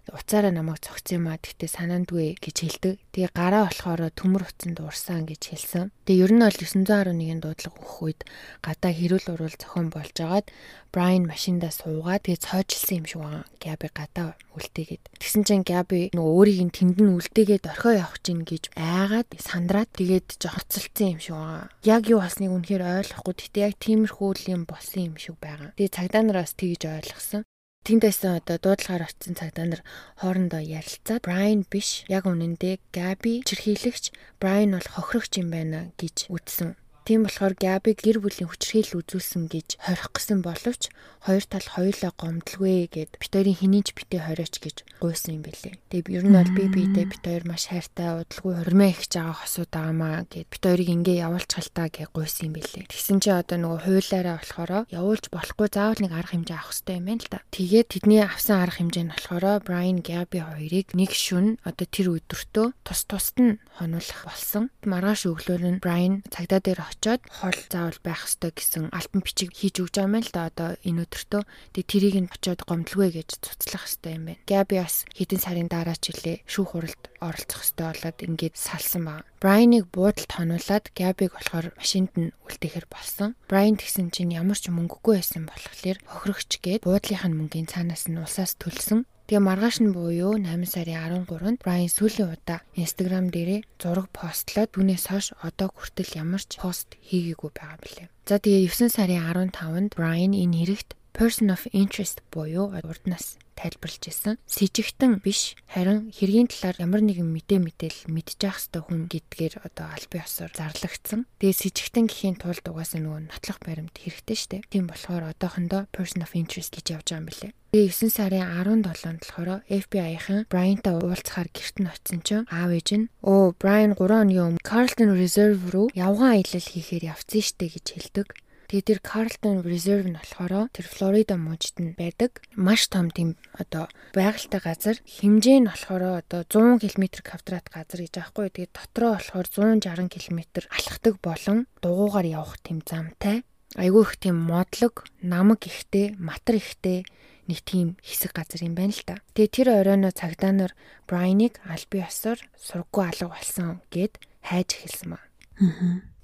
[0.09, 2.95] уцаараа намайг цогцсон юм а тэгтээ санаандгүй гэж хэлдэг.
[3.13, 5.93] Тэгээ гараа болохоор төмөр утсан дуурсан гэж хэлсэн.
[6.09, 8.21] Тэгээ ер нь бол 911-ийн дуудлага өгөх үед
[8.65, 10.49] гадаа хэрүүл урал зохион болж агаад
[10.91, 13.47] Брайан машиндаа суугаад тэгээ цойжилсан юм шиг байгаа.
[13.63, 15.05] Габи гадаа үлдээгээд.
[15.23, 19.87] Тэгсэн чинь Габи нөгөө өөрийг нь тэнд нь үлдээгээд орхио явах чинь гэж айгаад сандраад
[19.95, 21.71] тэгээд жохоцолцсон юм шиг байгаа.
[21.87, 23.35] Яг юу болсныг үнэхээр ойлгохгүй.
[23.39, 25.71] Тэгтээ яг тиймэрхүү юм болсон юм шиг байгаа.
[25.79, 27.47] Тэгээ цагдаа нараас тэгж ойлгосон.
[27.81, 29.83] Тэнд байсан одоо дуудлагаар очсон цагдаа нар
[30.21, 36.80] хоорондоо ярилцаад Брайан биш яг үнэндээ Габи чирхийлэгч Брайан бол хохирогч юм байна гэж үтсэн.
[37.05, 42.89] Тийм болохоор Габи гэр бүлийн хүчрхийл үзүүлсэн гэж хорих гэсэн боловч хоёр тал хоёулаа гомдлгүй
[42.89, 45.77] гэд битэрийн хинийч битээ хориоч гэж гуйсан юм бэлээ.
[45.93, 49.69] Тэгээ ер нь бол би биедээ бит хоёр маш хайртай удалгүй хормоо ихж байгаа хосууд
[49.69, 52.89] байгаамаа гэд бит хоёрыг ингээ явуулчихалтаа гэж гуйсан юм бэлээ.
[52.89, 57.05] Тэгсэн чи одоо нөгөө хуулаараа болохоор явуулж болохгүй заавал нэг арга хэмжээ авах хэрэгтэй юм
[57.05, 57.39] байна л да.
[57.53, 62.67] Тэгээд тэдний авсан арга хэмжээ нь болохоор Брайан Габи хоёрыг нэг шүн одоо тэр өдөртөө
[62.81, 64.73] тус тусад нь хонуулах болсон.
[64.89, 69.81] Маргааш өглөөр нь Брайан цагдаа дээр очиод хол заавал байх ёстой гэсэн альбан бичиг хийж
[69.81, 71.43] өгч байгаа юм л да одоо энэ өдөртөө.
[71.75, 74.43] Тэгээ тэрийг нь очиод гомдлгүй гэж цуцлах ёстой юм байна.
[74.51, 79.25] Габи бас хэдэн сарын дараа ч үлээ шүүх хуралд оролцох ёстой болоод ингээд салсан баг.
[79.41, 83.39] Брайаныг буудалд хонуулад Габиг болохоор машинд нь үлдээхэр болсон.
[83.49, 88.21] Брайан тэгсэн чинь ямар ч мөнгөгүй байсан болохоор хохирогч гээд буудлынх нь мөнгөний цаанаас нь
[88.21, 89.09] улсаас төлсөн.
[89.31, 95.07] Тэгээ маргааш нь буюу 8 сарын 13-нд Брайан сүүлийн удаа Instagram дээрээ зураг постлоод түүнээс
[95.07, 98.09] хойш одоо хүртэл ямар ч пост хийгээгүй байгаа билээ.
[98.27, 99.23] За тэгээ 9 сарын
[99.55, 104.41] 15-нд Брайан энэ хэрэгт person of interest буюу урднаас тайлбарлаж исэн.
[104.49, 110.09] Сэжигтэн биш харин хэргийн талаар ямар нэгэн мэдээ мэдээл мэдчих хэвээр хүн гэдгээр одоо аль
[110.09, 111.29] бие осоор зарлагдсан.
[111.37, 114.65] Тэгээ сэжигтэн гэхийн тулд угаасаа нөгөө нотлох баримт хэрэгтэй штэ.
[114.73, 117.53] Тийм болохоор одоохондоо person of interest гэж явж байгаа юм билээ.
[117.71, 123.07] Тэгээ 9 сарын 17-нд болохоор FBI-ийн Брайантай уулзахаар гэрт нь очисон чинь аав ээж нь
[123.23, 128.27] "Оо, Брайан 3 өдрийн өмнө Carlton Reserve руу явган аялал хийхээр явцсан штэ" гэж хэлдэг.
[128.71, 133.91] Тэгээ тэр Carlton Reserve нь болохоор тэр Флорида мужид нь байдаг маш том тийм одоо
[134.15, 134.95] байгальтай газар.
[135.03, 138.47] Хэмжээ нь болохоор одоо 100 км квадрат газар гэж аахгүй.
[138.55, 139.47] Тэгээ дотроо болохоор
[139.83, 143.43] 160 км алхдаг болон дугуугаар явах тийм замтай.
[143.75, 147.03] Айгүй их тийм модлог, намаг ихтэй, матар ихтэй
[147.51, 149.19] нэг тийм хэсэг газар юм байна л та.
[149.35, 150.73] Тэгээ тэр оройноо цагдаа нар
[151.11, 155.30] Брайныг аль бие осоор сургуу алга болсон гэд хайж эхэлсэн ба.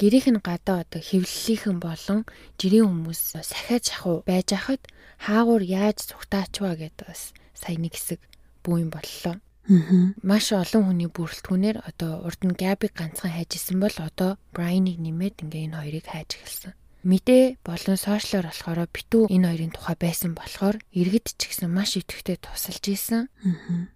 [0.01, 2.21] Гэрийнх нь гадаа одоо хөвлөлийнхэн болон
[2.57, 4.83] жирийн хүмүүс сахиад шахуу байж хахад
[5.21, 7.23] хаагуур яаж цугтаачваа гэдээ бас
[7.53, 8.21] сайн нэг хэсэг
[8.65, 9.37] бүү юм боллоо.
[10.23, 15.65] Маш олон хүний бүрэлдэхүүнээр одоо урд нь Габиг ганцхан хайжсэн бол одоо Брайныг нэмээд ингээ
[15.69, 16.73] энэ хоёрыг хайж эхэлсэн.
[17.07, 22.39] Мэдээ болон сошиалор болохоор битүү энэ хоёрын тухай байсан болохоор иргэд ч гэсэн маш идэвхтэй
[22.43, 23.31] тусалж исэн.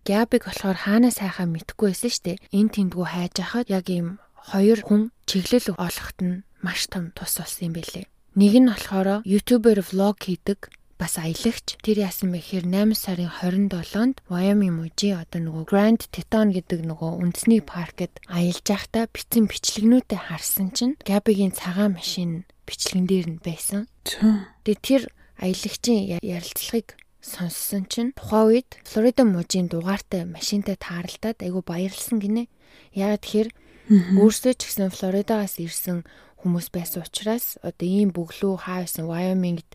[0.07, 2.43] Габиг болохоор хаанаа сайхан мэдхгүй байсан шүү дээ.
[2.55, 7.73] Энэ тэндгүү хайж хахад яг ийм хоёр хүн чиглэл олоход нь маш том тус болсон
[7.73, 8.07] юм байлээ.
[8.37, 11.81] Нэг нь болохоор YouTube-ээр влог хийдэг бас аялагч.
[11.81, 17.11] Тэр яасан бэ гэхээр 8 сарын 27-нд Wyoming мужийн одоо нөгөө Grand Teton гэдэг нөгөө
[17.25, 23.89] үндэсний паркет аялж байхдаа бицэн бичлэгнүүдэд харсан чинь Gabby-гийн цагаан машин бичлэгэн дээр нь байсан.
[24.05, 25.03] Тэгээ тэр
[25.41, 32.45] аялагчийн ярилцлагыг сонссон чинь тухайн үед Флорида мужийн дугаартай машинтай тааралдаад айгу баярлсан гинэ.
[32.93, 33.49] Яг тэгэхээр
[33.91, 36.07] Өөрсдөө ч гэсэн Флоридагаас ирсэн
[36.39, 39.67] хүмүүс байсан учраас одоо ийм бөглөө хаа байсан Wyoming-д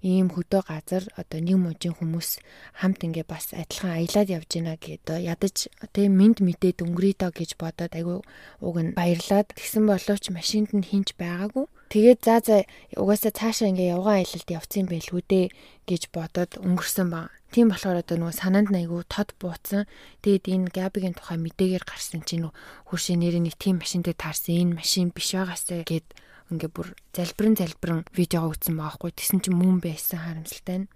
[0.00, 2.40] ийм хөдөө газар одоо нэг мужийн хүмүүс
[2.80, 5.56] хамт ингээ бас адилхан аялаад явж байна гэдэг ядаж
[5.92, 8.18] тэгээ минд мэдээд өнгөрөө доо гэж бодоод айгүй
[8.64, 12.56] уг нь баярлаад тэгсэн боловч машинд нь хинч байгаагүй Тэгээд за за
[12.96, 15.46] угаасаа цаашаа ингээ явган аялалд явцсан байлгүй дээ
[15.88, 17.32] гэж бодоод өнгөрсөн ба.
[17.48, 19.88] Тийм болохоор одоо нөгөө санаанд айгу тод бууцсан.
[20.20, 22.52] Тэгээд энэ Габигийн тухай мэдээгээр гарсан чинь
[22.84, 24.52] хуршийн нэрийн нэг тийм машинтай таарсан.
[24.52, 26.06] Энэ машин биш байгаасаа гэд
[26.52, 29.12] ингээ бүр залбирэн залбирэн видео өгсөн байгаа хгүй.
[29.16, 30.88] Тэсэн чинь мөн байсан харамсалтай нь.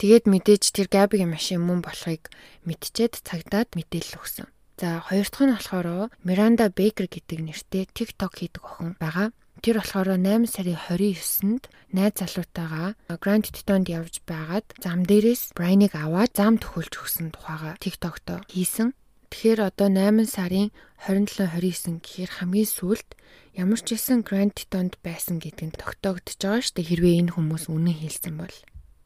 [0.00, 2.28] Тэгээд мэдээж тэр Габигийн машин мөн болохыг
[2.68, 4.48] мэдчихэд цагдаад мэдээлэл өгсөн.
[4.76, 9.30] За хоёр дахь нь болохоор Miranda Baker гэдэг нэртэй TikTok хийдэг охин байгаа.
[9.62, 11.64] Тэр болохоор 8 сарын 29-нд
[11.94, 12.88] найз залуутайгаа
[13.22, 18.96] Grand Teton-д явж байгаад зам дээрээс Brian-ыг аваад зам төхөөлж өгсөн тухайга TikTok-то хийсэн.
[19.30, 20.70] Тэгэхээр одоо 8 сарын
[21.06, 23.08] 27 29 гэхээр хамгийн сүүлд
[23.54, 27.64] ямар ч исэн Grand Teton-д байсан гэдэг нь тогтоогдож байгаа шүү дээ хэрвээ энэ хүмүүс
[27.66, 28.56] үнэн хэлсэн бол.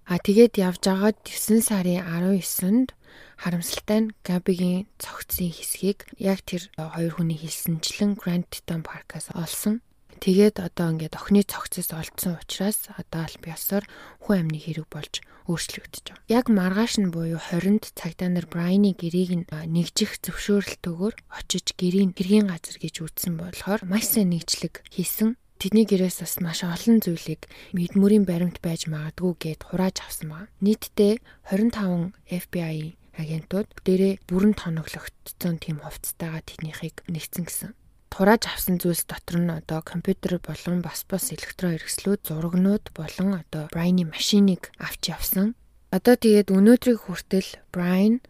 [0.08, 2.96] А тэгээд явж агаад 9 сарын 19-нд
[3.36, 9.80] харамсалтай нь Габигийн цогцсон хэсгийг яг тэр хоёр хүний хэлсэнчлэн Grand Teton паркаас олсон.
[10.18, 13.84] Тэгээд одоо ингээд охины цогцос олдсон учраас одоо аль биесээр
[14.26, 16.26] хүн амны хэрэг болж өөрчлөгдөж байгаа.
[16.26, 22.50] Яг маргааш нь буюу 20-нд цагдаа нар Брайны гэрээг нь нэгжих зөвшөөрөлтөөр очиж гэрийн хэргийн
[22.50, 25.40] газар гэж үзсэн болохоор маш сайн нэгжлэг хийсэн.
[25.62, 30.52] Тэдний гэрээс бас маш олон зүйлийг мэдмөрийн баримт байж магадгүй гэд хурааж авсан байна.
[30.62, 31.18] Нийтдээ
[31.50, 37.70] 25 FBI агентууд дээрээ бүрэн тоноглогдсон тийм хувцастайгаа тэднийхийг нэгцэн гэсэн
[38.12, 43.68] турааж авсан зүйлс дотор нь одоо компьютер болон бас бас электрон хэрэгслүүд, зурагнууд болон одоо
[43.72, 45.54] Брайны машиныг авч явсан.
[45.92, 48.20] Одоо тэгээд өнөөдрийг хүртэл Брайн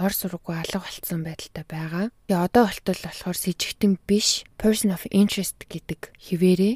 [0.00, 2.06] ор сургуу алга болцсон байдалтай байгаа.
[2.28, 6.74] Тэгээ одоо болтол болохоор с ิจ гтэн биш person of interest гэдэг хിവэрээ.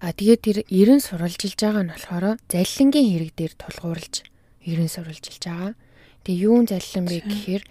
[0.00, 4.14] Аа тэгээд тэр 90 сурвалжилж байгаа нь болохоор заллингийн хэрэг дээр тулгуурлаж
[4.64, 5.72] 90 сурвалжилж байгаа.
[6.24, 7.62] Тэгээ юун заллин бэ гэхээр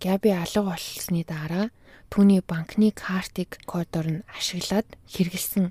[0.00, 1.70] Габи алга болсны дараа
[2.10, 5.70] түүний банкны картыг кодоор нь ашиглаад хэрэгэлсэн.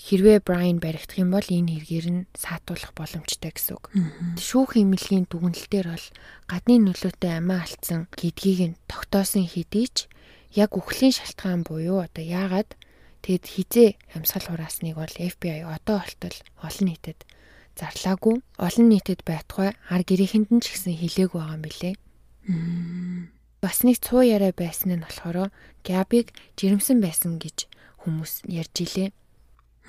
[0.00, 3.92] Хэрвээ Брайан баригдах юм бол энэ хэрэгээр нь саатуулах боломжтой гэсэн үг.
[4.40, 6.06] Шүүх эмнэлгийн дүгнэлтээр бол
[6.48, 10.08] гадны нөлөөтэй амиа алдсан гэдгийг нь тогтоосон хэдий ч
[10.56, 12.74] яг үхлийн шалтгаан буюу одоо яагаад
[13.20, 17.20] тэгэд хизээ амьсгал хураасныг бол FBI одоо болтол олон нийтэд
[17.76, 18.40] зарлаагүй.
[18.56, 22.00] Олон нийтэд байтугай ар гэрээхэнд нь ч гэсэн хэлээг байгаа юм билэ.
[23.60, 25.52] Бас нэг цуу яриа байсан нь болохоор
[25.84, 27.68] Габиг жирэмсэн байсан гэж
[28.04, 29.08] хүмүүс ярьж илээ.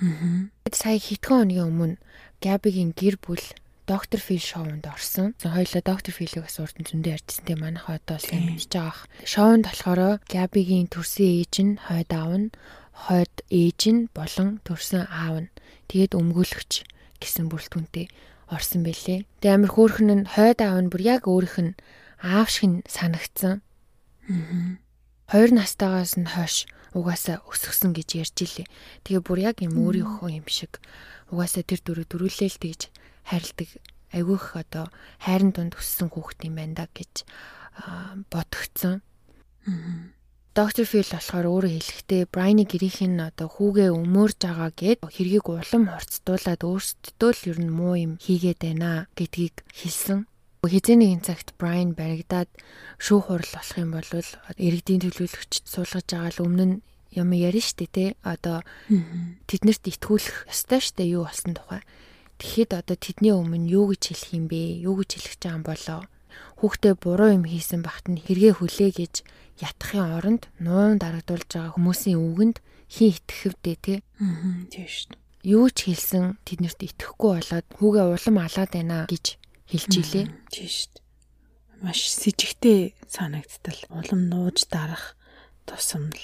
[0.02, 0.52] Аа.
[0.72, 1.96] Сая хэдхэн хоногийн өмнө
[2.44, 3.40] Габигийн гэр бүл
[3.86, 5.34] доктор Фил шоунд орсон.
[5.40, 9.08] Хоёлоо доктор Филийг бас урд нь зөндөө ярьжсэн тийм манайх одоо сайн мэдж байгаа.
[9.24, 12.48] Шоунд болохоор Габигийн төрсөн ээж нь хойд аав нь,
[13.08, 15.52] хойд ээж нь болон төрсөн аав нь
[15.88, 16.72] тэгээд өмгөөлөгч
[17.20, 18.06] гэсэн бүрэлдэхүүнтэй
[18.52, 19.24] орсон байлээ.
[19.40, 21.72] Тэгээ амир хөөрхөн нь хойд аав нь бүр яг өөрийнх нь
[22.22, 23.60] аав шиг нь санагдсан.
[24.30, 24.78] Аа.
[25.32, 28.66] Хоёр настайгаас нь хойш угаасаа өсгсөн гэж ярьж илээ.
[29.04, 30.78] Тэгээ бүр яг юм өөрийнхөө юм шиг
[31.32, 32.82] угаасаа тэр дөрөв дөрүүлээл тэгж
[33.26, 33.70] хайрладаг
[34.12, 34.92] айгүйх одоо
[35.24, 37.24] хайрын дунд өссөн хүүхэд юм байна да гэж
[38.28, 39.00] бодогдсон.
[40.52, 45.88] Доктор Фил болохоор өөрөө хэлэхдээ Брайны гэрийнх нь одоо хүүгээ өмөрж байгаа гэд хэргийг улам
[45.88, 50.28] хорцдуулаад өөрсдөө л ер нь муу юм хийгээд байна гэдгийг хэлсэн.
[50.62, 52.46] Хизээ нэгэн цагт Брайан баригдаад
[53.02, 54.06] шүүх хурал болох юм бол
[54.62, 56.76] иргэдийн төлөөлөгчд суулгаж байгаа л өмнө нь
[57.18, 58.14] юм ярина штэ тий.
[58.22, 58.62] Одоо
[59.50, 61.82] тэднэрт итгүүлэх ёстой штэ юу болсон тухай.
[62.38, 64.86] Тэгэхэд одоо тэдний өмнө юу гэж хэлэх юм бэ?
[64.86, 66.00] Юу гэж хэлэх гэж байгаа юм болоо?
[66.62, 69.14] Хүүхдээ буруу юм хийсэн багт нь хэрэгээ хүлээ гэж
[69.66, 73.98] ятахын оронд нуун дарагдуулж байгаа хүмүүсийн үгэнд хин итгэвдээ тий.
[74.22, 75.18] Аа тийм дээ.
[75.42, 80.26] Юу ч хэлсэн тэднэрт итгэхгүй болоод хүүгээ улам алаад байна гэж хэлж илээ.
[80.50, 81.04] Тийм шүү дээ.
[81.82, 83.80] Маш сэжигтэй санагдтал.
[83.90, 85.18] Улам нууж дарах
[85.66, 86.18] тусамл.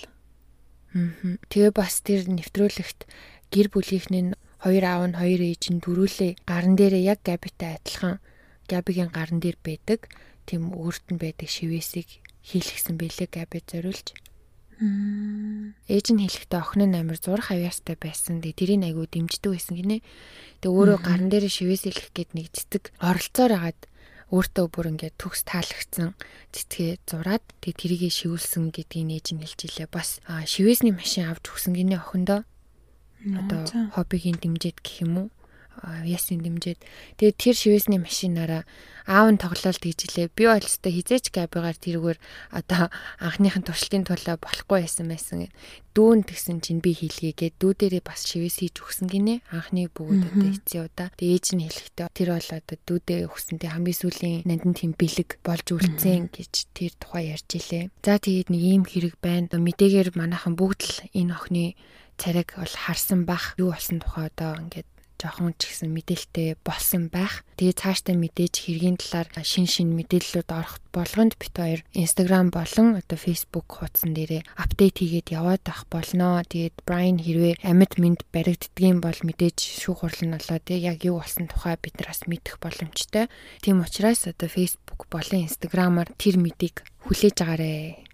[0.95, 1.37] Аа.
[1.51, 3.07] Тэгээ бас тэр нэвтрүүлэгт
[3.53, 8.19] гэр бүлийнхний хоёр аав нь хоёр ээж нь дөрүүлээ гарн дээрээ яг Габитай адилхан
[8.71, 10.11] Габигийн гарн дээр байдаг.
[10.49, 14.17] Тэм өөрт нь байдаг шивээсийг хийлгсэн бэлээ Габи зориулж.
[14.79, 18.39] Ээж нь хэлэхдээ охин нь амар зурх авьяастай байсан.
[18.39, 20.07] Тэгээ тэрийг айгуу дэмждэг байсан гинэ.
[20.63, 23.81] Тэгээ өөрөө гарн дээр шивээс илгэх гээд нэг цэцэг оролцоор агаад
[24.31, 26.15] өөртөө бүр ингээд төгс таалагдсан
[26.55, 29.89] цэцгээ зураад тэгээ тэрийгэ шивүүлсэн гэдгийг нээж нь хэлж илээ.
[29.91, 32.47] Бас шивээсний машин авч өгсөн гинэ охиндоо.
[33.25, 33.67] Одоо
[33.99, 35.29] хоббигийн дэмжиж гэх юм уу?
[36.05, 36.79] Ясын дэмжиж
[37.17, 38.63] тэгээд тэр шивээсний машинаараа
[39.09, 40.29] аав нь тоглолт хийжлээ.
[40.37, 42.19] Би бол өстой хизээч габигаар тэрүүгээр
[42.53, 42.93] одоо
[43.25, 45.49] анхныхын туршилтын тулаа болохгүй байсан байсан.
[45.97, 49.41] Дүүн тэгсэн чинь би хийлгээгээд дүү дээрээ бас шивээс хийж өгсөн гинэ.
[49.49, 51.09] Анхны бүгд одоо эцсийн удаа.
[51.17, 55.67] Тэгээд ээж нь хэлэхдээ тэр бол одоо дүүдээ өгсөнтэй хамгийн сүүлийн нандин тийм бэлэг болж
[55.73, 57.89] үлдсэн гэж тэр тухай ярьж илээ.
[58.05, 59.49] За тэгээд нэг ийм хэрэг байна.
[59.49, 61.65] Мэдээгээр манайхан бүгд л энэ охины
[62.21, 64.89] цариг бол харсан бах юу болсон тухай одоо ингээд
[65.19, 67.43] жоохон ч гэсэн мэдээлэлтэй болсон байх.
[67.59, 73.19] Тэгээ цаашдаа мэдээж хэргийн талаар шин шин мэдээллүүд орох болгонд бит хоёр Instagram болон одоо
[73.19, 76.41] Facebook хуудсан дээрээ апдейт хийгээд яваад ах болно.
[76.47, 81.19] Тэгээд Brian хэрвээ амьд мэд баригддгийн бол мэдээж шүүх хурал нь болоо тэг яг юу
[81.19, 83.27] болсон тухай бид нараас мэдэх боломжтой.
[83.61, 88.08] Тийм учраас одоо Facebook болон Instagram-аар тэр мэдийг хүлээж агаарэ.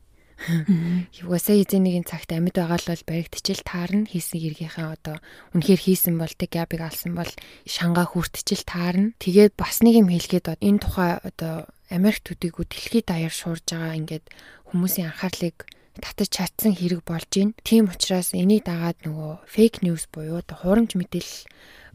[1.22, 5.16] Юугасаа эзэн нэгэн цагт амьд байгаа л бол баригдчил таарна хийсэн хэргийнхээ одоо
[5.54, 7.30] үнэхээр хийсэн бол тэг габиг алсан бол
[7.64, 9.14] шангаа хүртчил таарна.
[9.22, 14.26] Тэгээд бас нэг юм хэлгээд энэ тухай одоо Америк төдийгүй дэлхийд даяар шуурж байгаа ингээд
[14.68, 15.68] хүмүүсийн анхаарлыг
[16.02, 17.54] татаж чадсан хэрэг болж байна.
[17.62, 21.46] Тийм учраас энийг дагаад нөгөө фейк ньюс буюу одоо хуурамч мэдээлэл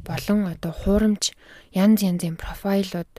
[0.08, 1.36] болон одоо хуурамч
[1.76, 3.12] янз янзын профайлууд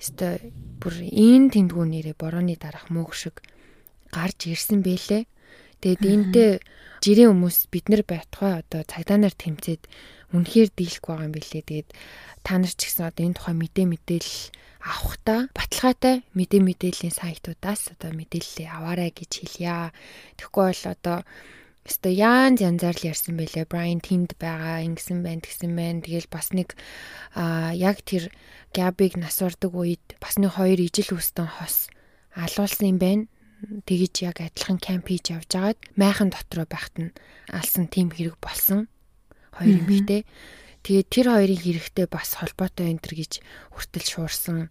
[0.00, 3.44] өстой бүр ийн тэндгүү нэрээ борооны дараах мөг шиг
[4.14, 5.26] гарч ирсэн бэлээ.
[5.82, 6.50] Тэгээд энтэй
[7.02, 9.84] жирийн хүмүүс бид нар байтугай одоо цагдаа нар тэмцээд
[10.32, 11.62] үнэхээр дийлэх байгаа юм билээ.
[11.66, 11.88] Тэгээд
[12.46, 14.40] та нар ч гэсэн одоо энэ тухай мэдээ мэдээлэл
[14.80, 19.92] авахта баталгаатай мэдээ мэдээллийн сайтуудаас одоо мэдээлэлээ аваарай гэж хэлье.
[20.40, 21.18] Тэгэхгүй бол одоо
[21.84, 23.68] Өстө яан янзаар л ярьсан байлээ.
[23.68, 26.00] Брайан тэнд байгаа, ингэсэн байна, тэгсэн байна.
[26.00, 26.72] Тэгэл бас нэг
[27.36, 28.32] аа яг тэр
[28.72, 31.92] Габиг нас урдаг үед бас нэг хоёр ижил үстэн хос
[32.32, 33.24] алуулсан юм байна
[33.88, 37.14] тэгэж яг адилхан кемп хийж явж агаад майхан дотроо байхад нь
[37.50, 38.86] алсан тийм хэрэг болсон.
[39.54, 40.22] Хоёр эмэгтэй.
[40.84, 43.32] Тэгээд тэр хоёрын хэрэгтэй бас холбоотой энэ төр гэж
[43.72, 44.68] хүртэл шуурсан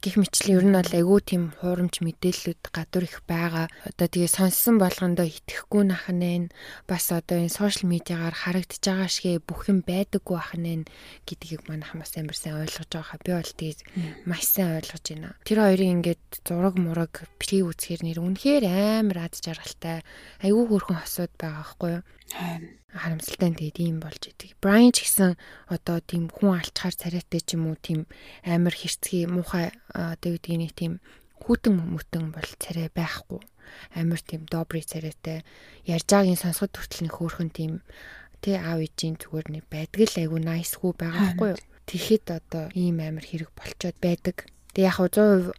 [0.00, 3.68] гих мэтлэн ер нь бол айгүй тийм хуурамч мэдээллүүд гадуур их байгаа.
[3.84, 6.48] Одоо тэгээ сонссон болгондоо итгэхгүй нахнаа
[6.88, 10.88] бас одоо энэ сошиал медиагаар харагдаж байгаа шигэ бүх юм байдаггүй ахнаа
[11.28, 13.20] гэдгийг манайхан бас амар сайн ойлгож байгаа.
[13.20, 15.36] Би бол тэгээ маш сайн ойлгож байна.
[15.44, 18.64] Тэр хоёрын ингээд зураг мураг битгий үзэхэр нэр үнэхээр
[19.04, 20.00] амар ад жаргалтай.
[20.40, 22.02] Айгүй хөрхөн хосууд байгаа байхгүй юу?
[22.30, 24.58] Харамсалтай тэгээд ийм болж идэг.
[24.62, 25.38] Брайан ч гэсэн
[25.70, 28.10] одоо тийм хүн алчхаар царайтай ч юм уу тийм
[28.42, 30.92] амар хэрцгий муухай одоо гэдгийг нэг тийм
[31.38, 33.40] хүүтэн мөтөн бол царай байхгүй.
[33.94, 35.46] Амар тийм добри царайтай
[35.86, 37.72] ярьж байгаагийн сонсоход хүртэл нэг хөөрхөн тийм
[38.42, 41.62] тэ аав ээжийн зүгээр нэг байдаг л айгу хүү байгаа байхгүй юу.
[41.86, 44.50] Тэгэхэд одоо ийм амар хэрэг болцоод байдаг.
[44.74, 45.54] Тэг яг 100%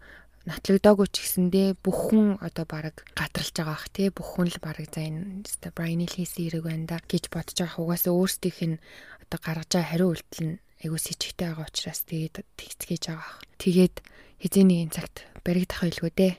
[0.50, 4.78] нотлогдоогүй ч гэсэндээ бүх хүн одоо баг гадралж байгаа бах тий бүх хүн л баг
[4.82, 5.46] за энэ
[5.78, 8.82] Брайны хийсэн хэрэг байна да гэж бодож байгаа угаасаа өөрсдийнх нь
[9.22, 13.38] одоо гаргаж байгаа хариу үйлдэл нь айгуу сэжигтэй байгаа учраас тэгээд тэгцгээж байгаа бах.
[13.62, 13.96] Тэгээд
[14.42, 16.34] хизээний энэ цагт баригдах байлгүй дээ.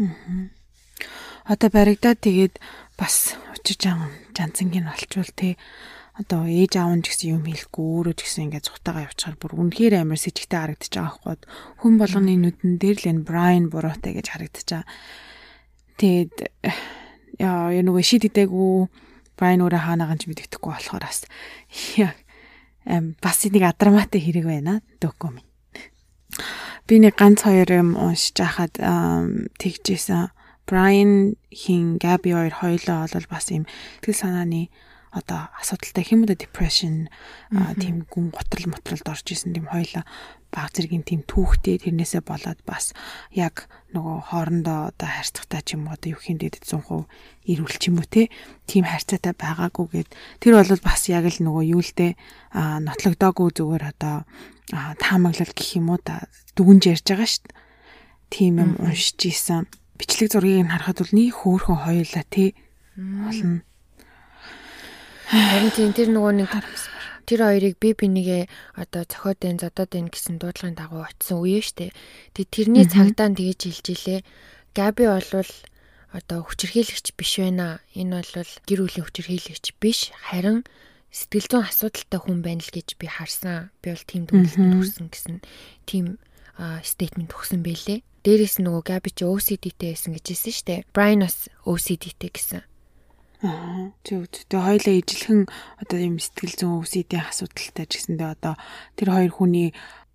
[0.00, 0.48] Аа.
[1.52, 2.54] Одоо баригдаад тэгээд
[2.96, 5.60] бас очиж ан жанцангийн олчвол тий
[6.12, 9.52] одоо ээж аав нь ч гэсэн юм хэлэхгүй өөрөө ч гэсэн ингээд цухтагаа явчихаар бүр
[9.56, 11.36] үнэхээр амар сэжигтэй харагдаж байгаа хгүй
[11.80, 14.88] хүн болгоны нүдэн дээр л энэ Брайан буруутай гэж харагдаж байгаа.
[15.96, 16.34] Тэгээд
[17.40, 18.92] яа яг нөгөө шид идэггүй
[19.40, 21.24] Брайан өөрөө хаанагаан ч мэддэхгүй болохоор бас
[21.96, 22.16] яг
[22.84, 25.40] бас нэг адраматай хэрэг байна докум.
[26.84, 30.28] Би нэг ганц хоёр юм уншиж хахад тэгжсэн
[30.68, 33.64] Brian хин Gabi хоёр хоёлоо бол бас ийм
[34.04, 34.68] тэгэл санааны
[35.12, 37.12] одоо асуудалтай хэм үү depression
[37.76, 40.04] тийм гүн готрол мотролд орж исэн тийм хоёлоо
[40.52, 42.96] баг зэргийн тийм түүхтэй тэрнээсээ болоод бас
[43.32, 47.08] яг нөгөө хоорондоо одоо харьцагтай ч юм уу одоо юу хийдэд 100%
[47.48, 48.28] ирүүл ч юм уу те
[48.68, 50.08] тийм харьцаатай байгаагүйгээд
[50.40, 52.12] тэр бол бас яг л нөгөө юу л дээ
[52.56, 54.24] нотлогдоогүй зүгээр одоо
[55.00, 57.60] таамаглал гэх юм уу да дүгнж ярьж байгаа шүү дээ
[58.32, 59.68] тийм юм уншиж исэн
[60.00, 62.56] бичлэг зургийг нь харахад бол нэг хөөхөн хоёулаа тий
[62.96, 63.64] болно
[65.32, 66.52] харин тийм тэр нөгөө нэг
[67.24, 68.42] тэр хоёрыг би бинийгээ
[68.76, 71.96] одоо зохиод энэ зодоод энэ гэсэн дуудлагын дагуу очисон үе штэ.
[72.36, 74.20] Тэг тэрний цагдаа тэгэж хэлж илээ.
[74.76, 75.52] Габи болвол
[76.12, 77.80] одоо хүчирхийлэгч биш байна.
[77.96, 80.12] Энэ бол гэр бүлийн хүчирхийлэгч биш.
[80.28, 80.68] Харин
[81.08, 83.72] сэтгэл зүйн асуудалтай хүн байна л гэж би харсан.
[83.80, 85.36] Би бол тийм дүгнэлтэнд хүрсэн гэсэн
[85.88, 86.06] тийм
[86.84, 88.04] стейтмент өгсөн байлээ.
[88.22, 90.80] Дээрээс нөгөө Габи ч OCD-тэй байсан гэж хэлсэн дээ.
[90.92, 92.62] Брайан бас OCD-тэй гэсэн.
[93.42, 94.46] Аа зөв зөв.
[94.54, 95.50] Хоёлаа ижилхэн
[95.82, 98.54] одоо юм сэтгэл зүйн OCD-ийн асуудалтай ч гэсэндээ одоо
[98.94, 99.68] тэр хоёр хүний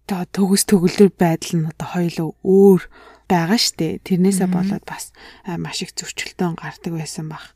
[0.08, 2.82] төгс төгөлдөр байдал нь одоо хоёлоо өөр
[3.28, 4.00] байгаа штэ.
[4.08, 5.12] Тэрнээсээ болоод бас
[5.44, 7.52] маш их зөрчилдөөн гардаг байсан баг.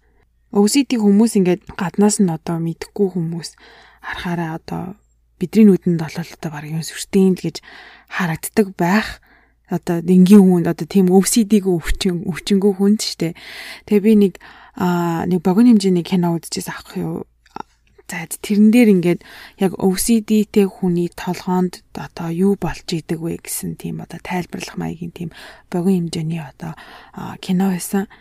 [0.52, 3.56] OCD хүмүүс ингээд гаднаас нь одоо мэдхгүй хүмүүс
[4.04, 5.00] харахаараа одоо
[5.40, 7.64] бидний нүдэнд болол одоо баг юм сүртэй гэж
[8.12, 9.24] харагддаг байх
[9.72, 13.40] одоо энгийн хүн одоо тийм OCD-г өвчин өвчнгөө хүн штэ.
[13.88, 14.34] Тэгээ би нэг
[14.76, 17.26] аа нэг богино хэмжээний кино үзчихсэн ах юу
[18.12, 19.22] За тэрэн дээр ингээд
[19.56, 25.32] яг OCD-тэй хүний толгоонд одоо юу болж идэг вэ гэсэн тийм одоо тайлбарлах маягийн тийм
[25.72, 26.76] богино хэмжээний одоо
[27.40, 28.12] кино байсан.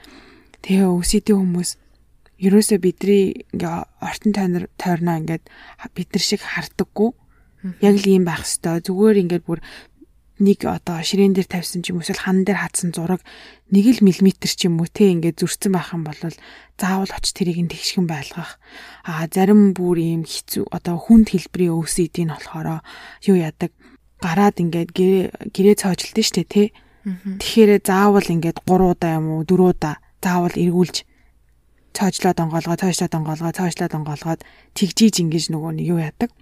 [0.62, 1.74] Тэгээ OCD хүмүүс
[2.38, 5.44] ерөөсөө бидний ингээ ортон тойрноо тойрноо ингээд
[5.90, 7.10] бид нар шиг хардаггүй.
[7.82, 9.58] Яг л ийм байх хэвээр зүгээр ингээд бүр
[10.40, 13.20] нэг одоо ширээн дээр тавьсан ч юм эсвэл хан дээр хатсан зураг
[13.68, 16.16] 1 мм ч юм уу те ингээд зурцсан байх юм бол
[16.80, 18.56] заавал оч тэрийг нь тэгшгэн байлгах.
[19.04, 22.80] А зарим бүр ийм хэцүү одоо хүнд хэлбэрийн OCD нь болохоор
[23.28, 23.70] юу яадаг
[24.24, 26.72] гараад ингээд гэрээ цоожлдсон штэ те.
[27.04, 31.04] Тэгэхээр заавал ингээд 3 удаа юм уу 4 удаа заавал эргүүлж
[31.92, 34.40] цоожлоод онгоолгоо, цоожлоод онгоолгоо, цоожлоод онгоолгоод
[34.72, 36.32] тэгжиж ингэж нөгөө нэг юу яадаг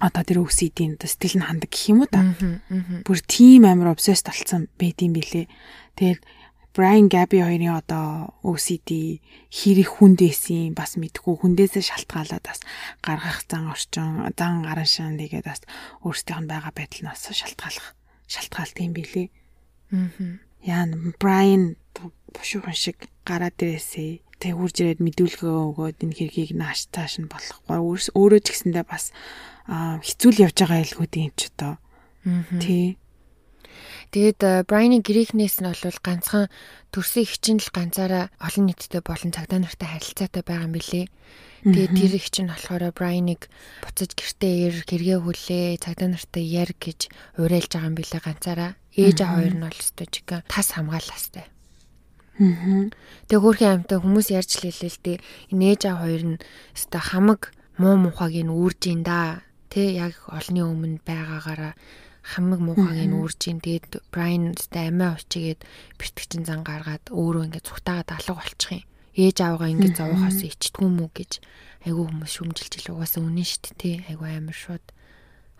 [0.00, 2.34] одоо тэр OCD-ийн сэтгэл нь хандаг гэх юм уу та.
[3.06, 5.46] Бүр тийм амар obsessed болсон байдсан билээ.
[5.94, 6.20] Тэгээд
[6.74, 12.58] Brian Gabi хоёрын одоо OCD хэрэг хүндээсэн бас мэдгүй хүндээсээ шалтгаалаад бас
[12.98, 15.62] гаргах зан орчин, зан гарын шин тэгээд бас
[16.02, 17.94] өөрсдийнх нь байгаа байдал нь бас шалтгаалах
[18.26, 19.30] шалтгаалт юм билээ.
[19.94, 20.10] Аа.
[20.66, 20.90] Яа
[21.22, 21.78] Brian
[22.34, 28.12] бушуухан шиг гараа дээрээсээ тэг үрж ирээд мэдүүлгээ өгөөд энэ хэргийг нааш тааш нь болохгүй.
[28.12, 29.16] Өөрөө ч гэсэндээ бас
[29.64, 31.80] хэцүүл явж байгаа илгүүдийн ч одоо.
[32.60, 33.00] Тий.
[34.12, 36.46] Тэгээд Брайны грекнээс нь бол ганцхан
[36.92, 41.10] төрсөн их чинь л ганцаараа олон нийтэд болон цагдаа нартай харилцаатай байгаа юм билэ.
[41.64, 43.48] Тэгээд тэр их чинь болохоор Брайныг
[43.82, 48.70] буцаж гэртээ ир гэргээ хүлээ цагдаа нартай яр гэж уриалж байгаа юм билэ ганцаараа.
[48.94, 51.53] Ээж аа хоёр нь бол өстой чиг тас хамгаалаастай.
[52.38, 55.18] Тэгээ хөөрхөн амтай хүмүүс ярьж лээ л дээ.
[55.54, 56.42] Энэ ээж аа хоёр нь
[56.74, 59.46] өстой хамаг муу мухаг нь үүрж ин да.
[59.70, 61.74] Тэ яг олны өмнө байгаагаараа
[62.24, 65.60] хамиг муухайг нь үүрж ин тэгээд Брайан сте амиа учигээд
[66.00, 68.88] бэртгчин зан гаргаад өөрөө ингээд цухтаагаад алга болчих юм.
[69.14, 71.32] Ээж аваагаа ингээд зовоохоос ичдгүй мүү гэж
[71.84, 74.84] айгүй хүмүүс шүмжилж ил угаасаа үнэн штт тий айгүй амар шууд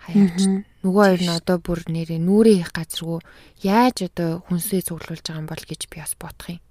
[0.09, 0.41] хаягч
[0.81, 3.21] нөгөө хоёр нь одоо бүр нэрээ нүрээ их газаргүй
[3.61, 6.64] яаж одоо хүнсээ цуглуулж байгаа юм бол гэж би бас бодох юм.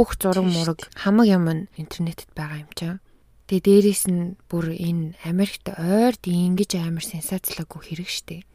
[0.00, 1.44] Бүх зураг мураг хамаг юм
[1.76, 3.04] интернетэд байгаа юм чам.
[3.52, 8.48] Тэгээ дээрээс нь бүр энэ Америкт ойрд ингэж амар сенсацлаагүй хэрэг штэ.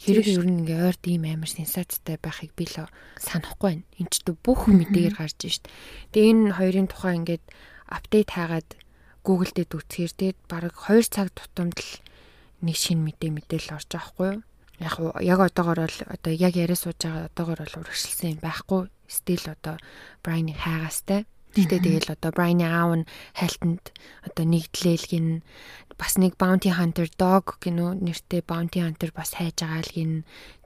[0.00, 2.88] Хэрэг ер нь ингээ ойрд ийм амар сенсацтай байхыг би л
[3.20, 3.84] санахгүй байна.
[4.00, 5.68] Энд ч бүх мэдээгээр гарч штэ.
[6.16, 7.44] Тэгээ энэ хоёрын тухай ингээд
[7.92, 8.70] апдейт хаагаад
[9.20, 11.92] Google дээр үзэхээр тэгээд бараг 2 цаг тутамд л
[12.64, 14.42] нэг шин мэдээ мэдээл орж байгаа хгүй юу?
[14.80, 18.88] Яг яг одоогор бол одоо яг яриа сууж байгаа одоогор бол урагшилсан юм байхгүй.
[19.08, 19.80] Стил одоо
[20.22, 21.24] Брайны хайгаастай.
[21.56, 23.90] Тэгтээ тэгэл одоо Брайны аав нь хайлтанд
[24.22, 25.26] одоо нэгдлээл гин
[25.96, 30.12] бас нэг Bounty Hunter Dog гинөө нэртэй Bounty Hunter бас хайж байгаа л гин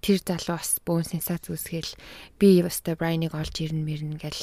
[0.03, 1.95] тэр залуу бас бөөн сенсац үсгээл
[2.37, 4.43] би та Брайныг олж ирнэ мэрнэ гэл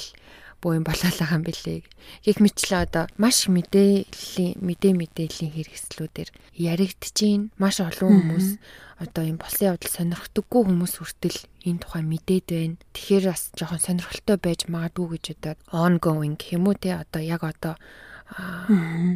[0.62, 1.88] боо юм болоолаа юм бэлээ.
[2.28, 8.47] Гэх мэтлээ одоо маш мэдээллийн мэдээ мэдээллийн хэрэгслүүдээр яригдчихээн маш олон хүмүүс
[8.99, 12.76] одоо юм болсон явдал сонирхдаггүй хүмүүс хүртэл энэ тухай мэдээд байна.
[12.91, 17.76] Тэгэхээр бас жоохон сонирхолтой байж магадгүй гэж одоо ongoing уу те одоо яг одоо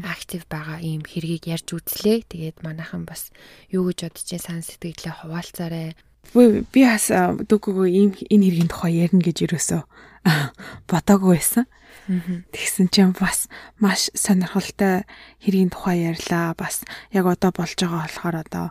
[0.07, 2.23] актив байгаа ийм хэргийг ярьж үзлээ.
[2.31, 3.35] Тэгээд манайхан бас
[3.69, 5.93] юу гэж бодож сан сэтгэлээ хуваалцаарай.
[6.33, 9.83] Би бас дөгөгөө ийм энэ хэргийн тухай ярина гэж юусоо
[10.89, 11.65] бодоогүй байсан.
[12.51, 13.47] Тэгсэн чинь бас
[13.79, 15.07] маш сонирхолтой
[15.39, 16.51] хэргийн тухай ярьлаа.
[16.57, 16.83] Бас
[17.15, 18.65] яг одоо болж байгаа болохоор одоо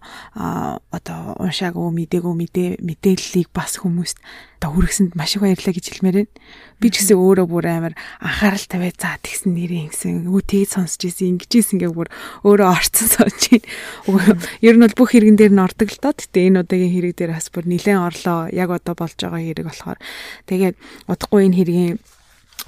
[0.93, 4.21] одоо уншаагүй мдээгүй мэдээ мэдээллийг бас хүмүүст
[4.63, 6.33] одоо хүргэсэнд маш их баярлалаа гэж хэлмээр байна.
[6.79, 11.35] Би ч гэсэн өөрөө бүр амар анхаарал тавиад за тэгсэн нэрээ ингэсэн үүдийг сонсч ийсэн
[11.35, 12.09] ингэж ийсэн гэх бүр
[12.47, 13.43] өөрөө орцсон сууж
[14.07, 14.39] байна.
[14.63, 16.15] Ер нь бол бүх хэрэгэн дээр нь ордог л доо.
[16.15, 18.47] Гэтэ энэ удаагийн хэрэг дээр бас бүр нилээн орлоо.
[18.55, 19.99] Яг одоо болж байгаа хэрэг болохоор
[20.47, 20.77] тэгээд
[21.11, 21.99] удахгүй энэ хэргийн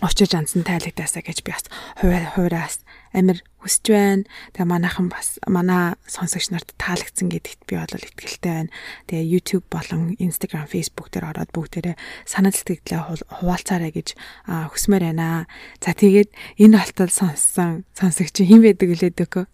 [0.03, 1.71] очиж ансан тайлэгдаасаа гэж би бас
[2.03, 2.83] хуваараас
[3.15, 4.27] амир хүсэж байна.
[4.51, 8.75] Тэгээ манайхан бас манай сонсогч нарт таалагдсан гэдэгт би бол итгэлтэй байна.
[9.07, 11.95] Тэгээ YouTube болон Instagram, Facebook дээр ороод бүгдээрээ
[12.27, 13.01] санал сэтгэлдээ
[13.39, 14.19] хуваалцаарай гэж
[14.51, 15.47] хүсмээр байна.
[15.79, 19.47] За тэгээд энэ болтол сонссон сонсогч хэн байдаг үлээд өгөө?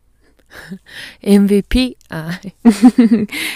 [1.23, 1.75] MVP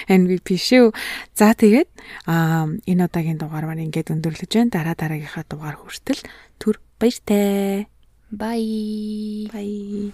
[0.09, 0.92] MVP шүү.
[1.34, 1.90] За тэгээд
[2.28, 4.74] энэ удаагийн дугаар маань ингээд өндөрлөж байна.
[4.74, 6.22] Дараа дараагийнхаа дугаар хүртэл
[6.61, 7.86] түр баяртай.
[8.34, 9.47] Bye.
[9.53, 10.12] Bye.